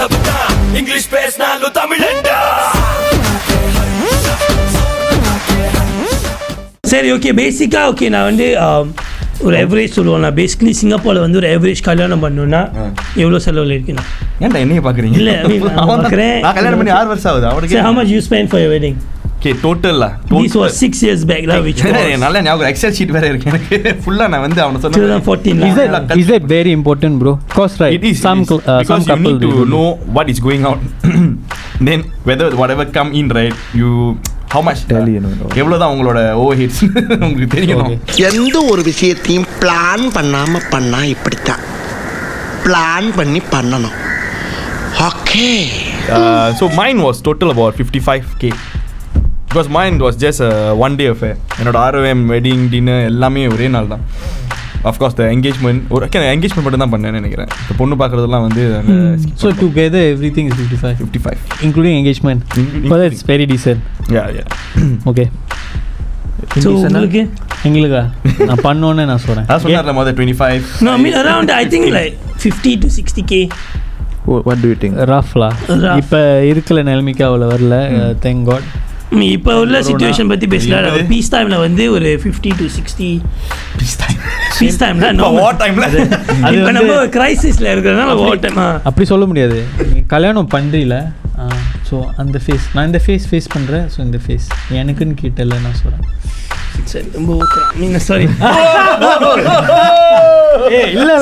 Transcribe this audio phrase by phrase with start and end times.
[0.00, 2.36] செலவுதான் English பேசினாலும் தமிழண்டா
[6.84, 8.90] சரி okay பேசிக்காக ஓகே நான் வந்து ஆம்,
[9.40, 12.62] ஒரு ஆவரேஜ் சொல்லுவோம் நான் பேசிக்கலி சிங்கப்பூரில் வந்து ஒரு ஆவரேஜ் கல்யாணம் பண்ணணும்னா
[13.22, 14.04] எவ்வளோ செலவில் இருக்குண்ணா
[14.40, 15.18] ஏன்டா என்னைய பாக்குறீங்க?
[15.20, 15.32] இல்ல,
[15.68, 16.36] நான் பார்க்கறேன்.
[16.50, 18.96] கல்யாணம் பண்ணி ஆறு வருஷம் ஆகுது அவனுக்கு how much you spend for your wedding?
[19.38, 20.04] Okay டோட்டல்ல
[20.36, 23.76] this was six years back lah which was நல்ல ஞாபகம் எக்ஸல் ஷீட் வேற இருக்கு எனக்கு
[24.02, 25.84] ஃபுல்லா நான் வந்து அவன சொன்ன 2014 Is lah.
[25.98, 27.32] that, is that very important, bro?
[27.54, 28.16] Cause right, It is.
[28.24, 28.66] some it is.
[28.72, 29.66] uh, some because you couple need to do.
[29.74, 29.84] know
[30.16, 30.80] what is going out.
[31.88, 33.90] then whether whatever come in right, you
[34.54, 35.46] how much Tally, you know, no.
[35.62, 36.82] எவ்வளவுதான் உங்களோட over hits
[37.22, 37.94] உங்களுக்கு தெரியணும்
[38.30, 41.62] எந்த ஒரு விஷயத்தையும் plan பண்ணாம பண்ணா இப்படித்தான்
[42.66, 43.96] பிளான் பண்ணி பண்ணணும்
[45.08, 45.48] okay
[46.18, 48.77] uh, so mine was total about 55k because
[49.68, 51.34] mine was just a one day affair.
[51.60, 54.02] என்னோட ஆர்ஓஎம் வெட்டிங் டின்னர் எல்லாமே ஒரே நாள் தான்
[54.90, 57.48] அஃப்கோர்ஸ் த என்கேஜ்மெண்ட் ஒரு என்கேஜ்மெண்ட் மட்டும் தான் பண்ணேன்னு நினைக்கிறேன்.
[57.62, 58.64] இந்த பொண்ணு பார்க்குறதெல்லாம் வந்து
[59.42, 62.40] So together everything is 55, fifty five including engagement.
[62.62, 63.80] Including- But that's very decent.
[64.16, 64.44] Yeah yeah
[65.12, 65.26] Okay.
[66.64, 67.22] so உங்களுக்கு?
[67.68, 68.02] எங்களுக்கா?
[68.50, 70.62] நான் பண்ணோன்னே நான் சொல்கிறேன் சொன்னார்ல முதல் twenty five
[70.94, 73.32] I mean around I think like 50 to 60k
[74.30, 74.94] What, what do you think?
[75.12, 75.48] ரஃப்லா
[75.84, 75.98] Rough.
[76.02, 76.20] இப்போ
[76.50, 77.76] இருக்கிற நிலைமைக்கு அவ்வளோ வரல.
[78.26, 78.87] தேங்க் காட் I mean,
[79.28, 81.04] இப்போ உள்ள சுச்சுவேஷன் பத்தி பேசல இருபது.
[81.12, 83.06] பீஸ் டைம்ல வந்து ஒரு 50 to 60
[83.74, 84.18] ப்ளீஸ் டைம்
[84.58, 89.58] பீஸ் டைம்ல இப்போ வார் டைமில் அது நம்ம கிரைசிஸ்ல இருக்கிறதுனால ஓவர் டைம் அப்படி சொல்ல முடியாது.
[90.14, 90.96] கல்யாணம் பண்ணுறீல
[91.88, 94.46] ஸோ அந்த ஃபேஸ் நான் இந்த ஃபேஸ் ஃபேஸ் பண்ணுறேன் ஸோ இந்த ஃபேஸ்
[94.80, 96.06] எனக்குன்னு கேட்டல நான் சொல்கிறேன்
[96.92, 97.32] சரி ரொம்ப
[97.80, 98.26] மீன் சாரி
[100.94, 101.12] இல்ல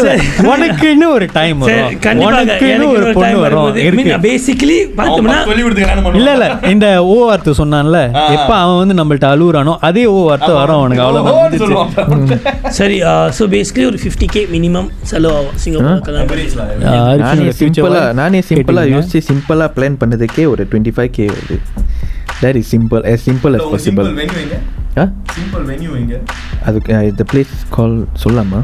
[0.50, 1.88] உனக்கு இன்னும் ஒரு டைம் வரும்.
[2.26, 4.22] உனக்கு இன்னும் எனக்கு ஒரு பொண்ணு டைம் வரும்.
[4.26, 5.36] பேசிக்கலி பார்த்தோம்னா.
[6.20, 6.46] இல்ல இல்ல.
[6.72, 7.98] இந்த ஓ வார்த்தை சொன்னான்ல.
[8.36, 11.04] எப்ப அவன் வந்து நம்மள்ட்ட அழுகுறானோ அதே ஓ வார்த்தை வரும் அவனுக்கு.
[11.06, 12.72] அவ்வளவுதான்.
[12.78, 12.96] சரி
[13.38, 16.44] ஸோ பேசிக்கலி ஒரு ஃபிஃப்டி கே மினிமம் செலவாகும் சிங்கப்பூர்
[17.60, 21.58] சிம்பிளா நானே சிம்பிளா யோசிச்சு சிம்பிளா பிளான் பண்ணதுக்கே ஒரு டுவெண்ட்டி ஃபைவ் கே வருது.
[22.42, 24.08] That is simple as simple as possible.
[24.98, 25.32] Simple venue எங்க?
[25.32, 26.16] ஆ Simple venue எங்க?
[26.68, 28.60] அதுக்கு இந்த பிளேஸ் கால் சொல்லலாமா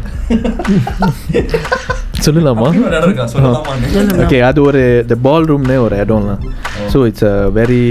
[2.26, 3.25] சொல்லலாமா அப்படி ஒரு இடம் இருக்கா?
[3.34, 4.20] சொல்லலாமான்னு.
[4.25, 6.42] ஓகே அது ஒரு த பால் ரூம்னு ஒரு இடம்லாம்
[6.92, 7.82] so it's a very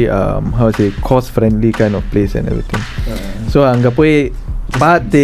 [0.59, 2.85] how say cost friendly kind of place and everything
[3.53, 4.15] so அங்கே போய்
[4.79, 5.23] பார்த்து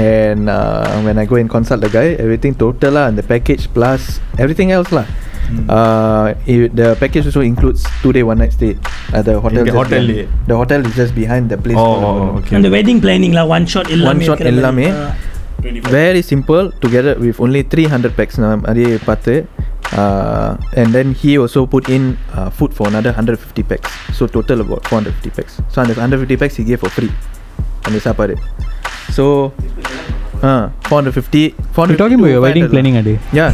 [0.00, 0.48] and
[1.06, 4.02] when I go and consult the guy everything total lah and the package plus
[4.42, 4.90] everything else
[5.69, 8.71] lah uh, it, the package also includes two day one night stay
[9.17, 10.25] at the hotel இங்க just hotel behind- லயே?
[10.49, 12.33] the hotel is just behind the place Oh, called oh, Avalon.
[12.41, 12.55] okay.
[12.59, 14.59] அந்த wedding பிளானிங்ல one shot எல்லாமே shot இருக்கிற மாதிரி.
[14.59, 14.87] எல்லாமே.
[15.01, 15.07] ஆ.
[15.93, 19.33] very simple together with only 300 packs நான் நிறைய பார்த்து
[20.01, 20.49] uh,
[20.81, 22.03] and then he also put in
[22.37, 26.57] uh, food for another 150 packs so total about 450 packs so அந்த 150 packs
[26.61, 27.11] he gave for free
[27.87, 28.35] அந்த சாப்பாடு
[29.17, 29.25] so
[30.42, 31.42] uh, 450
[31.90, 33.50] You talking about your wedding planning அடி yeah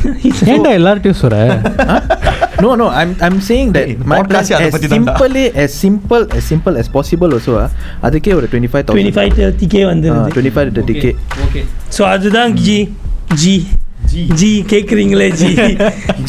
[0.55, 1.39] ஏன்டா எல்லார்ட்டையும் சொல்ற
[4.55, 5.15] அதை as பத்தி தான்டா.
[5.15, 7.69] simply as simple as simple as possible also ah,
[8.07, 11.13] அதுக்கே ஒரு 25000 25 30 கே uh, வந்துருது 25 to 30k
[11.47, 11.63] ஓகே
[11.99, 12.79] ஸோ அதுதான் ஜி
[13.43, 13.55] ஜி
[14.41, 15.51] ஜி கேட்குறீங்களே ஜி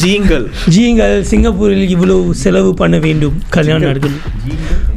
[0.04, 0.44] jingle
[0.76, 4.24] ஜிங்கள் சிங்கப்பூரில் இவ்வளவு செலவு பண்ண வேண்டும் கல்யாணம் நடக்கணும்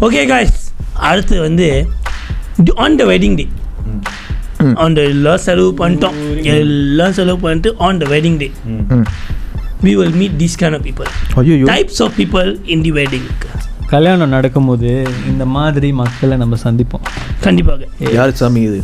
[0.07, 0.59] ஓகே காய்ஸ்
[1.09, 1.69] அடுத்து வந்து
[2.85, 3.45] on the wedding day
[4.84, 6.18] on the எல்லாம் செலவு பண்ணிட்டோம்.
[6.56, 8.50] எல்லாம் செலவு பண்ணிட்டு on the wedding day.
[9.85, 11.09] We will meet this kind of people
[11.41, 13.28] ஐயோ types of people in the wedding
[13.94, 14.91] கல்யாணம் நடக்கும்போது
[15.31, 17.03] இந்த மாதிரி மக்களை நம்ம சந்திப்போம்.
[17.46, 17.88] கண்டிப்பாக.
[18.18, 18.79] யார் சாமி இது?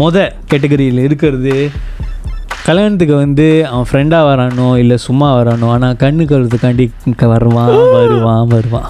[0.00, 0.16] மொத
[0.50, 1.54] கேட்டகரியில் இருக்கிறது
[2.68, 6.86] கல்யாணத்துக்கு வந்து அவன் ஃப்ரெண்டாக வரானோ இல்லை சும்மா வரானோ ஆனால் கண்ணு கழுத்துக்காண்டி
[7.32, 8.88] வருவான் வருவான் வருவான்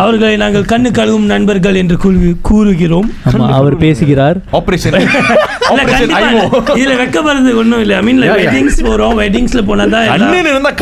[0.00, 4.38] அவர்களை நாங்கள் கண்ணு கழுவும் நண்பர்கள் என்று கூறு கூறுகிறோம் ஆமாம் அவர் பேசுகிறார்.
[6.04, 6.40] இல்ல.
[6.74, 8.20] இதுல வெக்கப்படுறது ஒண்ணும் இல்ல ஐ மீன்.
[8.34, 10.08] வெட்டிங்ஸ் போறோம் வெட்டிங்ஸ்ல போனா தான்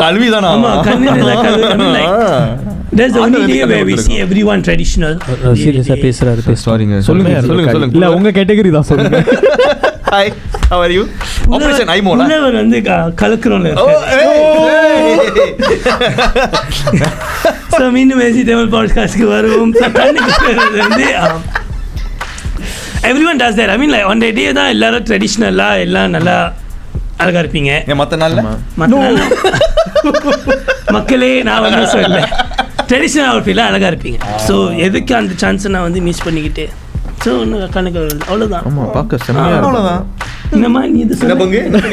[0.00, 5.14] கல்வி தானா ஆமா, கண்ணுன்னு இருந்தா There's the only day where we see everyone traditional.
[5.58, 7.70] சீரியஸாக பேசுகிறாரு பேசுகிறார் சாரிங்க சொல்லுங்க சொல்லுங்க.
[7.70, 9.18] சொல்லுங்க இல்லை உங்கள் கேட்டகரி தான் சொல்லுங்க.
[10.10, 10.30] Hi
[10.68, 11.02] how are you
[11.48, 14.26] operation ஐமோல புலவர் வந்து க- கலக்குறோம்ல ஓ இருக்காரு.
[17.72, 19.74] So, மீண்டும் ஏசி தமிழ் பாட்காஸ்ட்க்கு வருவோம்.
[20.78, 21.06] வந்து
[23.28, 26.36] everyone does there I mean like one day தான் எல்லாரும் ட்ரெடிஷ்னலாக எல்லாம் நல்லா
[27.16, 27.72] அழகா இருப்பீங்க.
[27.90, 28.42] ஏன் மத்த நாள்ல?
[28.78, 29.20] மத்த நாள்
[30.90, 32.18] மக்களே நான் வந்து சொல்ல
[32.90, 34.18] ட்ரெடிஷ்னல் அவுட்ஃபிட்டில் அழகாக இருப்பீங்க.
[34.46, 34.54] ஸோ
[34.86, 36.64] எதுக்கு அந்த சான்ஸை நான் வந்து மிஸ் பண்ணிக்கிட்டு?
[37.24, 37.98] ஸோ ஒன்று கணக்கு
[38.30, 39.68] அவ்வளோதான் ஆமா பார்க்க செம்மையா இருக்கும்.
[39.68, 40.04] அவ்வளவுதான்.
[40.56, 41.14] இந்த மாதிரி நீ இது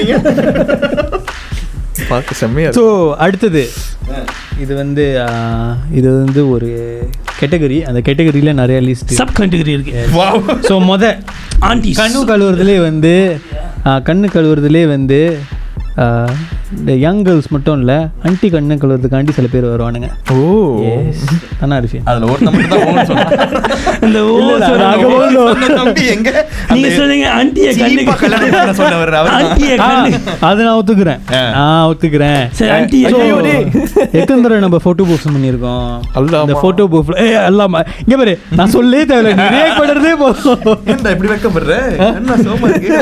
[0.01, 0.15] நீங்க
[2.11, 2.85] பார்க்க செம்மையா ஸோ
[3.25, 3.63] அடுத்தது.
[4.63, 5.05] இது வந்து
[5.99, 6.69] இது வந்து ஒரு
[7.39, 9.93] கேட்டகரி அந்த கேட்டகரியில் நிறைய லிஸ்ட் சப் கேட்டகரி இருக்கு.
[10.69, 11.05] ஸோ மொத
[11.69, 13.13] ஆண்டிஸ் கண்ணு கழுவுறதுலே வந்து
[14.09, 15.19] கண்ணு கழுவுறதுலே வந்து
[16.75, 20.07] இந்த யங் கேர்ள்ஸ் மட்டும் இல்லை அன்டி கண்ணு கழுவுறதுக்காண்டி சில பேர் வருவானுங்க.
[20.33, 20.39] ஓ.
[21.59, 23.31] தானே அரிஃபின் அதுல ஒருத்த மட்டும் தான் ஓன்னு சொன்னான்.
[24.05, 24.33] இந்த ஓ
[26.15, 26.29] எங்க?
[26.71, 28.03] நீங்க சொன்னீங்க ஆண்டிய கண்ணு
[28.79, 29.31] சொன்னவர் அவர்.
[29.31, 29.37] தான்.
[29.39, 30.19] ஆண்டிய கண்ணு
[30.49, 31.19] அது நான் ஒத்துக்கிறேன்.
[31.33, 31.41] ஆ.
[31.55, 32.41] நான் ஒத்துக்கிறேன்.
[32.59, 32.71] சரி
[33.05, 33.53] கண்ணு.
[34.13, 35.87] எத்தனை தடவை நம்ம போட்டோ போஸ்ட் பண்ணியிருக்கோம்.
[36.17, 36.43] அல்லாமா.
[36.45, 37.73] இந்த போட்டோ போஸ்ட் ஏ அல்லாம.
[38.03, 40.61] இங்க பாரு நான் சொல்லவே தேவையில்ல நீ react பண்றதே போதும்.
[40.91, 41.73] ஏன்டா இப்படி வெக்கப்படுற
[42.11, 42.93] என்ன சோமா இருக்கு?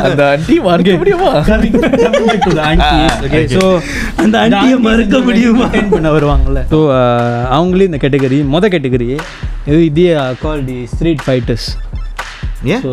[0.06, 1.32] அந்த அண்டி மறக்க முடியுமா
[4.22, 5.66] அந்த ஆண்டியை மறக்க முடியுமா?
[5.94, 6.62] பண்ண வருவாங்கல்ல.
[6.72, 6.78] ஸோ
[7.56, 9.08] அவங்களே இந்த கேட்டகரி மொத கேட்டகரி
[9.70, 10.06] இது இதே
[10.44, 11.68] call the street fighters
[12.84, 12.92] so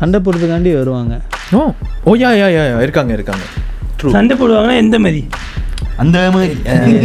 [0.00, 1.14] சண்டை போடுறதுக்காண்டி வருவாங்க.
[1.58, 1.62] ஓ
[2.04, 3.44] ஓ யா யா யா இருக்காங்க இருக்காங்க.
[3.98, 5.22] ட்ரூ சண்டை போடுவாங்கன்னா எந்த மாதிரி?
[6.02, 6.54] அந்த மாதிரி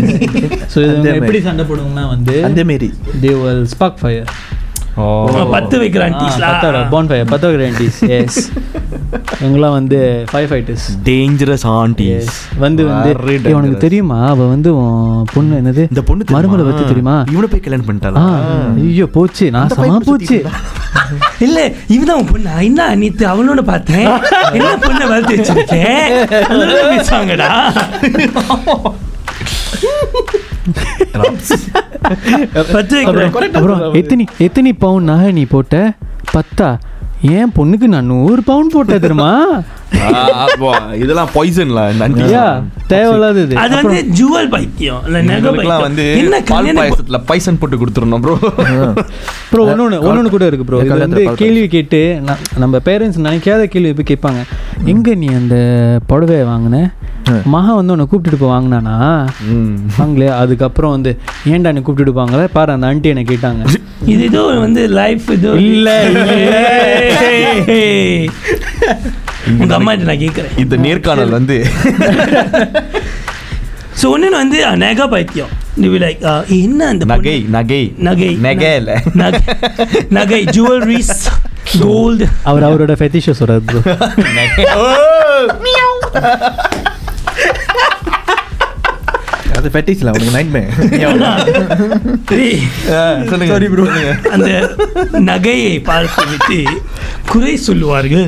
[0.73, 0.79] ஸோ
[1.13, 2.87] எப்படி சண்டை போடுவாங்கன்னா வந்து அந்த மாரி
[3.23, 4.29] தே வில் ஸ்பார்க் ஃபயர்
[4.95, 6.49] பத்து வைக்கிற ஆண்டிஸ்லா
[6.89, 8.51] பான் ஃபயர் பத்து வைக்கிற ஆண்டிஸ் எஸ்
[9.43, 9.97] இவங்களாம் வந்து
[10.31, 13.77] ஃபைவ் ஃபைட்டர்ஸ் டேஞ்சரஸ் ஆண்டிஸ் வந்து வந்து Very "ஏய், உனக்கு.
[13.77, 14.27] தெரியுமா?
[14.27, 15.83] அவ வந்து உன் பொண்ணு என்னது?
[15.91, 17.23] இந்த பொண்ணு மருமலை பத்தி தெரியுமா?
[17.31, 18.23] இவனை போய் கல்யாணம் பண்ணிட்டாளா?
[18.83, 19.51] ஐயோ போச்சு.
[19.51, 20.37] நான் சமா போச்சு.
[21.39, 22.49] இல்ல இவதான் பொண்ணு?
[22.61, 24.07] என்ன நேத்து அவனோட பார்த்தேன்.
[24.51, 26.03] என்ன பொண்ணை வளர்த்து வச்சிருக்கேன்?
[26.91, 27.49] பேசுவாங்கடா.
[33.93, 35.93] எத்தனை எத்தனை பவுன் நகை நீ போட்ட?
[36.33, 36.69] பத்தா?
[37.33, 39.31] ஏன் பொண்ணுக்கு நான் நூறு பவுன் போட்டேன் தெரியுமா?
[41.03, 43.43] இதெல்லாம் பாய்சன்ல இந்த யா ஆண்டி தேவையில்லாதது.
[43.45, 43.55] இது.
[43.63, 45.85] அது வந்து ஜுவல் பைத்தியம் இல்ல நகை பைத்தியம்.
[45.87, 48.35] வந்து என்ன பால் பாயசத்துல பைசன் போட்டு கொடுத்துடணும் ப்ரோ
[49.51, 52.01] ப்ரோ ஒன்னொன்று ஒன்னொன்று கூட இருக்கு ப்ரோ இது வந்து கேள்வி கேட்டு
[52.63, 54.43] நம்ம பேரண்ட்ஸ் நினைக்காத கேள்வி போய் கேட்பாங்க.
[54.93, 55.57] எங்க நீ அந்த
[56.11, 56.77] புடவை வாங்கின?
[57.53, 58.95] மகா வந்து உன்னை கூப்பிட்டுட்டு போய் வாங்கினானா?
[59.99, 60.33] வாங்கலையா?
[60.41, 61.11] அதுக்கப்புறம் வந்து
[61.51, 63.63] ஏன்டா என்னை கூப்பிட்டுட்டு போவாங்களே பாரு அந்த ஆண்டி என்னை கேட்டாங்க.
[64.13, 65.89] இது ஏதோ வந்து லைஃப் ஏதோ இல்ல,
[69.59, 71.57] உங்க அம்மா நான் கேட்குறேன் இந்த நேர்காணல் வந்து
[74.01, 75.51] ஸோ ஒன்று வந்து நகை பைத்தியம்.
[75.75, 77.93] நீ லைக் என்ன அந்த நகை நகை.
[77.97, 78.35] நகை.
[78.35, 79.01] நகை இல்ல.
[79.13, 79.39] நகை.
[80.09, 81.13] நகை ஜுவல்லரிஸ்
[81.79, 83.63] கோல்டு அவர் அவரோட ஃபெத்திஷ சொல்றாரு.
[83.65, 83.81] ப்ரோ
[89.65, 90.61] அது ஃபெட்டிஸ்ல உனக்கு நைட்மே
[93.29, 93.51] சொல்லுங்க.
[93.51, 93.85] சாரி ப்ரோ
[94.35, 94.49] அந்த
[95.29, 96.57] நகையை பார்த்து விட்டு
[97.31, 98.27] குறை சொல்லுவார்கள்.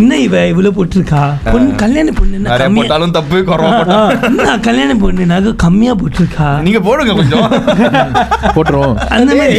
[0.00, 1.22] என்ன இவ இவ்வளவு போட்டிருக்கா?
[1.52, 4.02] பொண்ணு கல்யாண பொண்ணு போட்டாலும் தப்பு குறவா
[4.68, 6.48] கல்யாண பொண்ணு நகை கம்மியா போட்டிருக்கா?
[6.66, 7.48] நீங்க போடுங்க கொஞ்சம்.
[8.56, 8.96] போட்டுருவோம்.
[9.16, 9.58] அந்த மாதிரி.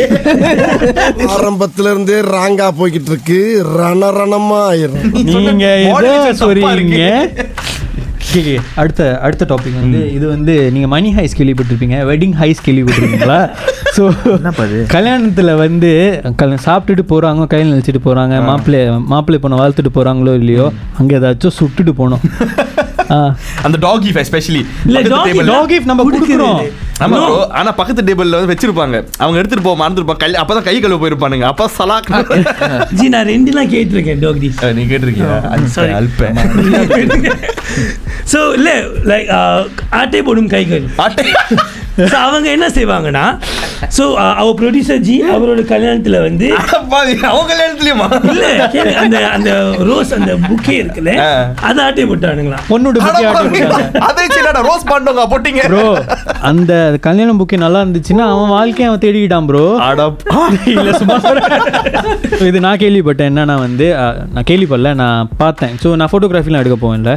[1.36, 3.40] ஆரம்பத்துல இருந்தே ராங்கா போய்கிட்டு இருக்கு.
[3.80, 7.02] ரணரணமா ஆயிரும் நீங்க சொல்றீங்க.
[8.38, 13.38] Okay, அடுத்த அடுத்த டாபிக் வந்து இது வந்து நீங்க மணி ஹைஸ் கேள்விப்பட்டிருப்பீங்க வெட்டிங் ஹைஸ் கேள்விப்பட்டிருக்கீங்களா?
[13.98, 14.04] ஸோ?
[14.92, 15.92] கல்யாணத்துல வந்து
[16.34, 20.66] கல்யாணம் சாப்பிட்டுட்டு போறாங்க கையில் நினைச்சிட்டு போறாங்க மாப்பிள்ளை மாப்பிள்ளை பொண்ணை வாழ்த்துட்டு போறாங்களோ இல்லையோ
[20.98, 22.24] அங்க ஏதாச்சும் சுட்டுட்டு ஆ.
[23.66, 24.64] அந்த டாக் இஃப் எஸ்பெஷலி
[25.92, 26.60] நம்ம கொடுக்குறோம்.
[27.06, 27.38] ஆமா bro.
[27.60, 28.98] ஆனா பக்கத்து டேபிள்ல வந்து வச்சிருப்பாங்க.
[29.24, 31.46] அவங்க எடுத்துட்டு போக மறந்துருப்பாங்க கல் அப்பதான் கை கழுவ போயிருப்பானுங்க.
[31.52, 32.12] அப்ப சலாக்.
[33.00, 34.50] ஜி நான் ரெண்டுலாம் கேட்டிருக்கேன் டோக்டி
[34.80, 35.40] நீ கேட்டிருக்கியா?
[35.76, 35.94] sorry.
[36.00, 36.22] அல்ப.
[38.34, 38.76] ஸோ இல்லை
[39.12, 39.32] லைக்
[40.02, 40.86] ஆட்டை போடும் கைகள்.
[41.98, 43.26] ஸோ அவங்க என்ன செய்வாங்கன்னா
[43.98, 44.04] ஸோ
[44.42, 46.48] அவ ப்ரொடியூசர் ஜி அவரோட கல்யாணத்தில் வந்து
[47.30, 48.08] அவங்க கல்யாணத்துலயுமா?
[48.32, 48.46] இல்ல
[49.04, 49.52] அந்த அந்த
[49.90, 51.14] ரோஸ் அந்த புக்கே இருக்குல்ல
[51.68, 54.02] அதை ஆட்டை போட்டானுங்களா பொண்ணோட புக்கே ஆட்டி போட்டாங்க.
[54.10, 55.64] அதே சின்னடா ரோஸ் பண்ணுங்க போட்டீங்க?
[55.72, 55.86] ப்ரோ
[56.52, 56.74] அந்த
[57.08, 60.10] கல்யாணம் புக்கே நல்லா இருந்துச்சுன்னா அவன் வாழ்க்கையை அவன் தேடிக்கிட்டான் ப்ரோ அட
[60.76, 61.18] இல்ல சும்மா.
[62.50, 63.32] இது நான் கேள்விப்பட்டேன்.
[63.32, 63.88] என்னன்னா வந்து
[64.36, 65.74] நான் கேள்விப்படல நான் பார்த்தேன்.
[65.84, 67.14] ஸோ நான் ஃபோட்டோகிராஃபிலாம் எடுக்க போவேன்ல.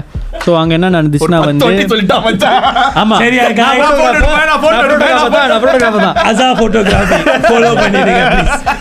[0.48, 2.60] ஸோ அங்கே என்ன நடந்துச்சுன்னா வந்து சொல்லிட்டா மச்சான்.
[3.00, 3.16] ஆமா.
[3.22, 3.66] சரியா இருக்கா?
[3.70, 6.16] நான் நான் photo எடுப்பேன், நான் photo நான் எடுப்பேன், photographer தான், நான் photographer தான்.
[6.28, 8.22] அசா போட்டோகிராஃபி ஃபாலோ பண்ணிடுங்க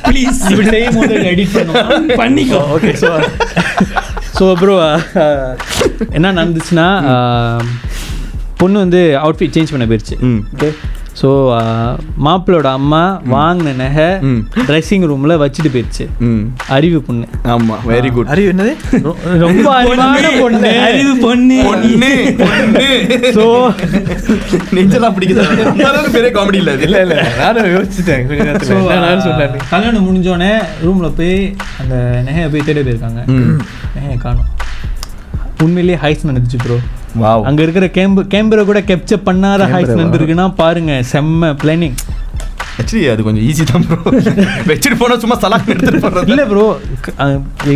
[0.07, 2.61] ப்ளீஸ் இப்படி செய்யும் போது எடிட் பண்ணுவோம் பண்ணிக்கோ.
[2.75, 3.09] ஓகே ஸோ
[4.37, 4.75] ஸோ ப்ரோ
[6.13, 7.63] என்ன நடந்துச்சுன்னா அஹ்,
[8.59, 10.17] பொண்ணு வந்து அவுட்ஃபிட் சேஞ்ச் பண்ண போயிருச்சு.
[10.27, 10.41] ம்.
[10.55, 10.69] ஓகே
[11.17, 11.29] ஸோ
[12.25, 14.41] மாப்பிளோட அம்மா வாங்கின நகை ம்.
[14.67, 16.43] ட்ரெஸ்ஸிங் ரூமில் வச்சுட்டு போயிருச்சு ம்.
[16.67, 17.25] அறிவு பொண்ணு.
[17.47, 18.73] ஆமா வெரி குட் அறிவு என்னது?
[19.43, 20.71] ரொம்ப அறிவான பொண்ணு.
[20.81, 21.57] அறிவு பொண்ணு.
[22.41, 22.89] பொண்ணு.
[23.37, 23.45] ஸோ
[24.71, 25.45] நெஞ்செல்லாம் பிடிக்குது
[26.11, 28.27] பெரிய காமெடி இல்ல இல்ல இல்ல நானும் யோசிச்சிட்டேன்
[28.69, 31.35] சொன்னேன் கல்யாணம் முடிஞ்சோடனே ரூமில் போய்
[31.81, 31.95] அந்த
[32.27, 33.23] நகையை போய் தேட போயிருக்காங்க.
[33.35, 33.57] ம்.
[33.95, 34.47] நகையை காணும்.
[35.63, 36.75] உண்மையிலேயே ஹைஸ் நடந்துச்சு ப்ரோ
[37.49, 39.99] அங்க இருக்கிற கேம்பு கேம்பரை கூட கேப்சர் பண்ணாத ஹைஸ் Camera-வா?
[40.01, 41.97] நடந்திருக்குன்னா பாருங்க செம்ம பிளானிங்
[42.81, 43.95] ஆக்சுவலி அது கொஞ்சம் ஈஸி தான் ப்ரோ
[44.69, 46.27] வச்சுட்டு போனா சும்மா சலாக் எடுத்துட்டு போறது.
[46.31, 46.65] இல்ல ப்ரோ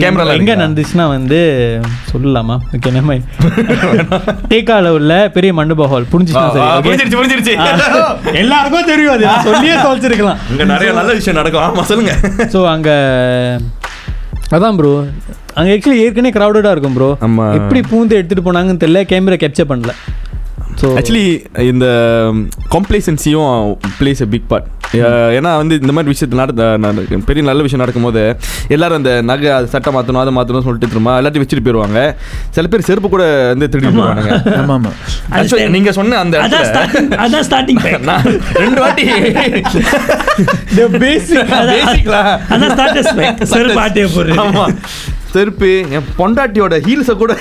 [0.04, 0.54] Camera ல எங்க?
[0.62, 1.40] நடந்துச்சுன்னா வந்து
[2.12, 2.56] சொல்லலாமா?
[2.78, 3.16] ஓகே நம்ம
[4.52, 6.12] டேக்கால உள்ள பெரிய மண்டப ஹால் okay?
[6.14, 7.56] புரிஞ்சிருச்சு
[8.44, 9.26] எல்லாருக்கும் தெரியும் அது.
[9.30, 10.40] நான் சொல்லியே தொலைச்சிருக்கலாம்.
[10.54, 11.66] இங்க நிறைய நல்ல விஷயம் நடக்கும்.
[11.68, 12.14] ஆமா சொல்லுங்க.
[12.56, 12.96] ஸோ அங்கே
[14.52, 14.92] அதான் ப்ரோ
[15.56, 17.46] அங்கே ஆக்சுவலி ஏற்கனவே க்ரௌடடாக இருக்கும் ப்ரோ ஆமா.
[17.58, 19.94] எப்படி பூந்து எடுத்துகிட்டு போனாங்கன்னு தெரியல கேமரா கேப்சர் பண்ணல.
[20.82, 21.86] ஸோ ஆக்சுவலி இந்த
[22.74, 24.66] காம்ப்ளேசன்சியும் பிளேஸ் எ பிக் பார்ட்
[25.36, 29.68] ஏன்னா வந்து இந்த மாதிரி விஷயத்து நட நட- பெரிய நல்ல விஷயம் நடக்கும்போது எல்லாரும் அந்த நகை அது
[29.68, 32.16] சட்டை மாற்றணும் அதை மாற்றணும் சொல்லிட்டு திரும்ப எல்லாத்தையும் வச்சுட்டு போயிடுவாங்க
[32.52, 34.90] சில பேர் செருப்பு கூட வந்து திருடி போவானுங்க ஆமா ஆமா.
[35.34, 36.42] Actually, நீங்க சொன்ன அந்த
[37.20, 38.24] அதான் ஸ்டார்டிங் நான்
[38.58, 39.04] ரெண்டு வாட்டி
[41.00, 41.86] பேசிக் அதான்
[45.34, 47.38] செருப்பு என் பொண்டாட்டியோட ஹீல்ஸை கூட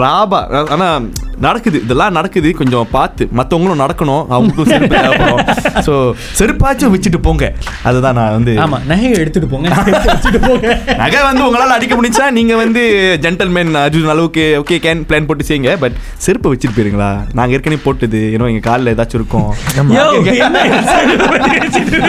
[0.00, 0.66] ராபா.
[0.70, 1.00] ஆனா
[1.46, 3.24] நடக்குது இதெல்லாம் நடக்குது கொஞ்சம் பார்த்து.
[3.38, 5.42] மற்றவங்களும் நடக்கணும் அவங்களுக்கும் செருப்பு தேவைப்படும்.
[5.86, 5.92] ஸோ
[6.38, 7.44] செருப்பாச்சும் வச்சுட்டு போங்க.
[7.88, 9.68] அதுதான் நான் வந்து ஆமாம் நகையை எடுத்துகிட்டு போங்க.
[10.08, 10.66] வச்சுட்டு போங்க.
[11.02, 12.82] நகை வந்து உங்களால் அடிக்க முடிஞ்சா நீங்க வந்து
[13.26, 15.72] ஜென்டல்மேன் அர்ஜுன் அளவுக்கு ஓகே கேன் பிளான் போட்டு செய்யுங்க.
[15.84, 17.10] பட் செருப்பு வச்சுட்டு போயிருங்களா?
[17.40, 18.22] நாங்க ஏற்கனவே போட்டது.
[18.34, 19.48] ஏன்னா எங்க காலில் ஏதாச்சும் இருக்கும்?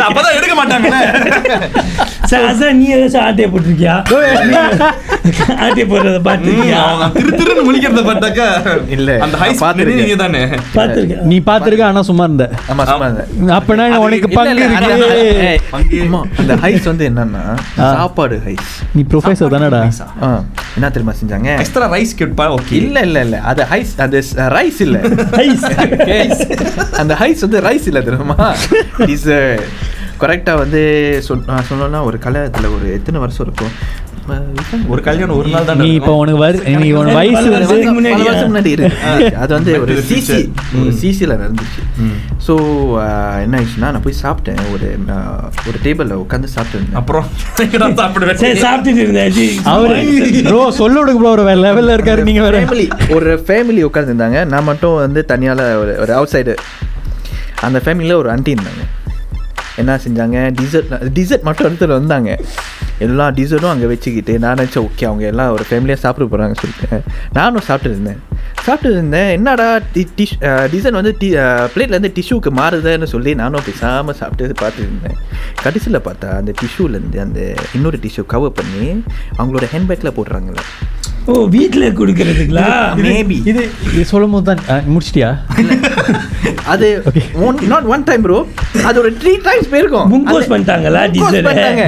[0.08, 1.00] அப்பதான் எடுக்க மாட்டாங்கல்ல
[2.30, 3.96] சார் அதான் நீ ஏதாச்சும் ஆட்டையை போட்டிருக்கியா?
[5.66, 6.80] ஆட்டையை போடுறத பார்த்துருக்கியா?
[6.92, 8.48] அவங்க திரு திருன்னு முழிக்கிறத பார்த்தாக்கா.
[8.96, 9.50] இல்ல, அந்த ஹை.
[9.96, 10.42] நீங்க தானே?
[11.22, 12.50] நீ பார்த்துருக்க ஆனால் சும்மா இருந்த.
[12.68, 13.50] ஆமா சும்மா இருந்தேன்.
[13.50, 15.60] அப்பனா உனக்கு பங்கு இருக்கு.
[16.38, 17.44] அந்த ஹைஸ் வந்து என்னன்னா
[17.76, 19.82] சாப்பாடு ஹைஸ் நீ ப்ரொஃபஸர் தானடா.
[20.76, 21.58] என்ன தெரியுமா செஞ்சாங்க?
[21.58, 23.40] எக்ஸ்ட்ரா ரைஸ் கேட்பா ஓகே இல்ல இல்ல இல்ல.
[23.42, 25.00] அது ஹைஸ் அது ரைஸ் இல்ல.
[26.98, 28.54] அந்த ஹைஸ் வந்து ரைஸ் இல்ல தெரியுமா?
[29.08, 29.28] இஸ்
[30.20, 30.82] கரெக்டா வந்து
[31.28, 33.72] சொல்- சொல்லணும்னா ஒரு கல்யாணத்துல ஒரு எத்தனை வருஷம் இருக்கும்?
[34.94, 38.14] ஒரு கல்யாணம் ஒரு நாள் தான் நீ இப்போ உனக்கு வரு நீ உனக்கு வயசு வந்து முன்னாடி.
[38.16, 39.28] பல வருஷம் முன்னாடி இருக்கு.
[39.44, 40.38] அது வந்து ஒரு சிசி.
[41.02, 41.82] சிசியில் நடந்துச்சு.
[42.46, 42.54] ஸோ
[43.44, 44.62] என்ன ஆயிடுச்சுன்னா நான் போய் சாப்பிட்டேன்.
[44.74, 44.88] ஒரு
[45.70, 47.28] ஒரு டேபிளில் உட்காந்து சாப்பிட்டு அப்புறம்?
[48.02, 48.42] சாப்பிடுவேன்.
[48.44, 49.32] சரி சாப்பிட்டுட்டு இருந்தேன்.
[49.38, 49.48] ஜி.
[49.74, 49.98] அவரு
[50.50, 52.58] ப்ரோ சொல்ல விடுங்க ப்ரோ ஒரு லெவல்ல இருக்காரு நீங்க வேற.
[52.64, 56.56] ஃபேமிலி ஒரு ஃபேமிலி உட்காந்துருந்தாங்க நான் மட்டும் வந்து தனியால் ஒரு ஒரு அவுட் சைடு
[57.68, 58.84] அந்த ஃபேமிலியில் ஒரு ஆண்டி இருந்தாங்க.
[59.82, 60.38] என்ன செஞ்சாங்க?
[60.60, 62.32] டிசர்ட் டிசர்ட் மட்டும் ஒருத்தர் வந்தாங்க.
[63.06, 67.00] எல்லா டிசர்ட்டும் அங்கே வச்சுக்கிட்டு நான் நினச்சேன் ஓகே அவங்க எல்லாம் ஒரு ஃபேமிலியாக சாப்பிட போகிறாங்க சொல்லிட்டு.
[67.38, 68.22] நானும் சாப்பிட்டுருந்தேன்.
[68.22, 68.22] சாப்பிட்டுருந்தேன்.
[68.66, 70.36] சாப்பிட்டு இருந்தேன் என்னடா டி டிஷ்
[70.74, 71.28] டிசர்ட் வந்து டி
[71.74, 75.18] பிளேட்லேருந்து டிஷ்யூக்கு மாறுதுன்னு சொல்லி நானும் பேசாமல் சாப்பிட்டு பார்த்துட்டு இருந்தேன்
[75.64, 77.40] கடைசியில் பார்த்தா அந்த டிஷ்யூலேருந்து அந்த
[77.78, 78.88] இன்னொரு டிஷ்யூ கவர் பண்ணி
[79.38, 80.64] அவங்களோட ஹேண்ட்பேக்கில் போடுறாங்களே
[81.32, 82.66] ஓ வீட்டுல கொடுக்கறதுங்களா?
[83.06, 83.62] மேபி இது
[83.94, 85.30] இது சொல்லும் போது தான் முடிச்சிட்டியா?
[86.74, 86.88] அது
[87.48, 88.38] one not one time bro
[88.90, 90.08] அது ஒரு த்ரீ டைம்ஸ் போயிருக்கும்.
[90.14, 91.02] முங்கோஸ் பண்ணிட்டாங்களா
[91.48, 91.86] பண்ணிட்டாங்க.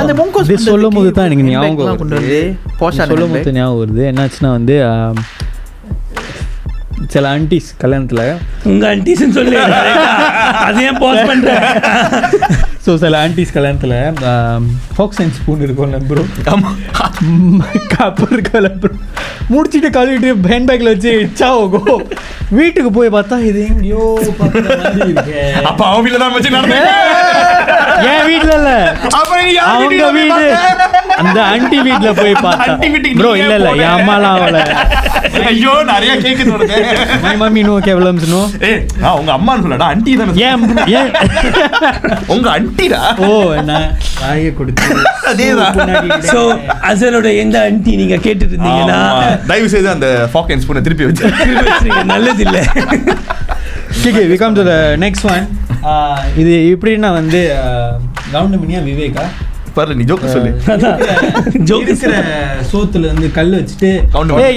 [0.00, 2.42] அந்த முங்கோஸ் இது சொல்லும் போது தான் எனக்கு ஞாபகம் கொண்டு வந்து வருது.
[2.82, 4.04] போஷா சொல்லும் போது ஞாபகம் வருது.
[4.12, 4.76] என்னாச்சுன்னா வந்து
[7.14, 8.24] சில ஆன்டிஸ் கல்யாணத்தில்
[8.72, 9.56] உங்க அன்டிஸ்ன்னு சொல்லு.
[10.68, 11.50] அது ஏன் போஸ்ட் பண்ற?
[12.84, 13.96] ஸோ சில ஆன்டிஸ் கல்யாணத்தில்
[14.94, 16.24] ஃபோக் சயின்ஸ் ஸ்பூன் இருக்கும்ல ப்ரோ
[17.94, 18.92] கப்பு இருக்கல ப்ரோ
[19.50, 21.80] முடிச்சிட்டு கழுவிட்டு ஹேண்ட் பேக்கில் வச்சு இச்சா ஓகோ.
[22.52, 24.02] வீட்டுக்கு போய் பார்த்தா இது எங்கேயோ.
[25.64, 26.50] அப்ப அவங்க வீட்டுல தான் வச்சு
[28.06, 28.70] என் வீட்ல இல்ல.
[29.66, 30.44] அவங்க வீடு?
[31.20, 32.72] அந்த ஆன்டி வீட்ல போய் பார்த்தா.
[33.18, 33.68] ப்ரோ இல்ல இல்ல.
[33.82, 34.60] என் அம்மாலாம் அவள.
[35.50, 36.50] ஐயோ நிறைய கேக்குது
[37.24, 38.40] மை மம்மி நோ கேவலம்ஸ் நோ
[39.02, 40.64] நான் உங்க அம்மான்னு சொல்லடா ஆண்டி தானே ஏன்
[40.94, 41.10] ஏன்?
[42.34, 43.28] உங்க அண்டிடா ஓ
[44.20, 44.86] வாயை கொடுத்து
[45.30, 45.76] அதேதான்.
[46.28, 46.40] சோ
[46.88, 48.98] அசனோட எந்த அன்டி நீங்க கேட்டுட்டு இருந்தீங்கன்னா.
[49.46, 51.24] தயவு செய்து அந்த ஃபாக் அண்ட் ஸ்பூனை திருப்பி வச்சு.
[52.12, 52.58] நல்லது இல்ல
[54.04, 55.44] okay we come to the next one
[56.42, 57.40] இது எப்படின்னா வந்து
[58.32, 59.24] கவுண்டமினியா விவேகா
[59.76, 60.50] பாரு நீ ஜோக்கு சொல்லு.
[61.82, 62.14] இருக்கிற
[62.72, 63.90] சோத்துல வந்து கல் வச்சுட்டு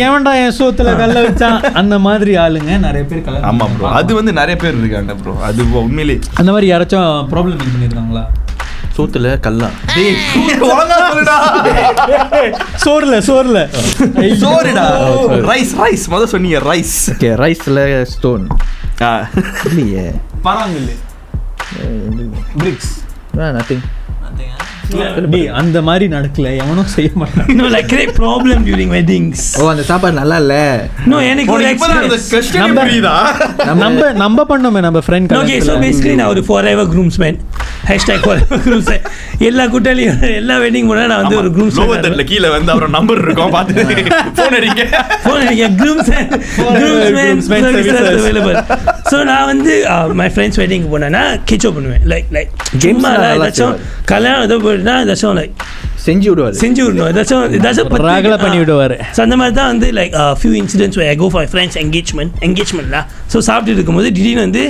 [0.06, 4.34] எவன்டா என் சோத்துல கல்ல வச்சான் அந்த மாதிரி ஆளுங்க நிறைய பேர் கல்யாணம் ஆமா ப்ரோ அது வந்து
[4.34, 6.18] நிறைய பேர் இருக்காங்க ப்ரோ அது உண்மையிலே.
[6.36, 8.26] அந்த மாதிரி யாராச்சும் ப்ராப்ளம் பண்ணியிருக்காங்களா?
[8.98, 9.68] சோத்துல கல்லா.
[12.84, 13.60] சோறுல சோறுல.
[14.44, 14.86] சோறுடா.
[15.50, 17.82] ரைஸ் ரைஸ் முத சொன்னீங்க ரைஸ் ஓகே ரைஸ்ல
[18.14, 18.46] ஸ்டோன்
[19.70, 20.06] இல்லையே.
[20.46, 20.96] பராங்கல்லு
[22.58, 22.94] பிரிக்ஸ்
[23.56, 23.86] நத்திங்
[25.54, 26.56] அந்த மாதிரி நடக்கல.
[26.56, 27.46] எவனும் செய்ய மாட்டான்.
[28.18, 29.60] Problem during weddings.
[29.60, 32.76] ஓ அந்த சாப்பாடு நல்லா இல்ல no எனக்கு ஒரு question
[33.66, 37.38] நம்ம- நம்ம பண்ணோமே நம்ம ஃப்ரெண்ட் ஓகே ஸோ பேசிக்கலி நான் ஒரு forever groomsman
[37.90, 38.24] hashtag
[38.66, 38.92] grooms
[39.50, 43.22] எல்லா கூட்டாளியும் எல்லா வெட்டிங் போனால் நான் வந்து ஒரு லோவர் க்ரூம்ஸ் தட்டில் கீழே வந்து அப்புறம் நம்பர்
[43.26, 43.52] இருக்கும்.
[43.58, 43.86] பார்த்து
[44.38, 44.84] ஃபோன் அடிங்க.
[45.26, 46.12] ஃபோன் அடிக்க க்ரூம்ஸ்
[47.66, 47.98] services.
[48.22, 48.58] அவைலபிள்
[49.12, 49.74] ஸோ நான் வந்து
[50.22, 52.04] மை ஃப்ரெண்ட்ஸ் வெட்டிங் போனேன்னா கிச்சோ பண்ணுவேன்.
[52.14, 52.52] லைக் லைக்
[53.06, 53.76] நல்லா ஏதாச்சும்
[54.14, 55.54] கல்யாணம் ஏதோ போயிட்டுனா ஏதாச்சும் லைக்
[56.08, 56.56] செஞ்சு விடுவாரு.
[56.58, 61.00] செஞ்சு விடணும் ஏதாச்சும் ஏதாச்சும் ராகல பண்ணி விடுவாரு ஸோ அந்த மாதிரி தான் வந்து like few incidents
[61.06, 63.00] I go for friends engagement என்கேஜ்மெண்ட்ல
[63.34, 64.64] so சாப்பிட்டு இருக்கும்போது திடீர்னு வந்து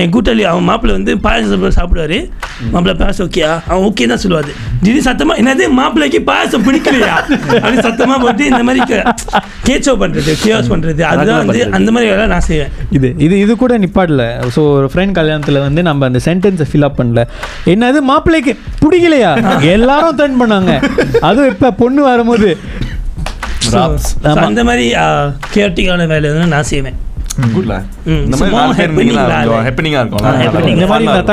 [0.00, 2.18] என் கூட்டாளி அவன் மாப்பிள்ளை வந்து பாயசம் சாப்பிட- சாப்பிடுவாரு.
[2.72, 4.50] மாப்பிள்ளை பாயசம் ஓகேயா அவன் ஓகே தான் சொல்லுவாரு.
[4.80, 7.14] திடீர்னு சத்தமா என்னது மாப்பிள்ளைக்கு பாயசம் பிடிக்கலையா?
[7.54, 8.80] அப்படின்னு சத்தமா போட்டு இந்த மாதிரி
[9.66, 11.00] கேச்சோ பண்றது கியோஸ் பண்றது.
[11.10, 12.72] அதுதான் வந்து அந்த மாதிரி வேலை நான் செய்வேன்.
[12.90, 16.98] இது இது இது கூட நிப்பாடல ஸோ ஒரு ஃப்ரெண்ட் கல்யாணத்தில் வந்து நம்ம அந்த சென்டென்ஸை ஃபில் அப்
[17.00, 17.24] பண்ணல.
[17.74, 18.54] என்னது மாப்பிள்ளைக்கு
[18.84, 19.32] பிடிக்கலையா?
[19.74, 20.72] எல்லாரும் டர்ன் பண்ணாங்க.
[21.20, 22.50] அதுவும் இப்ப பொண்ணு வரும்போது.
[24.22, 24.86] அந்த மாதிரி
[25.54, 26.98] கேட்டிக்கான வேலை வந்து நான் செய்வேன்.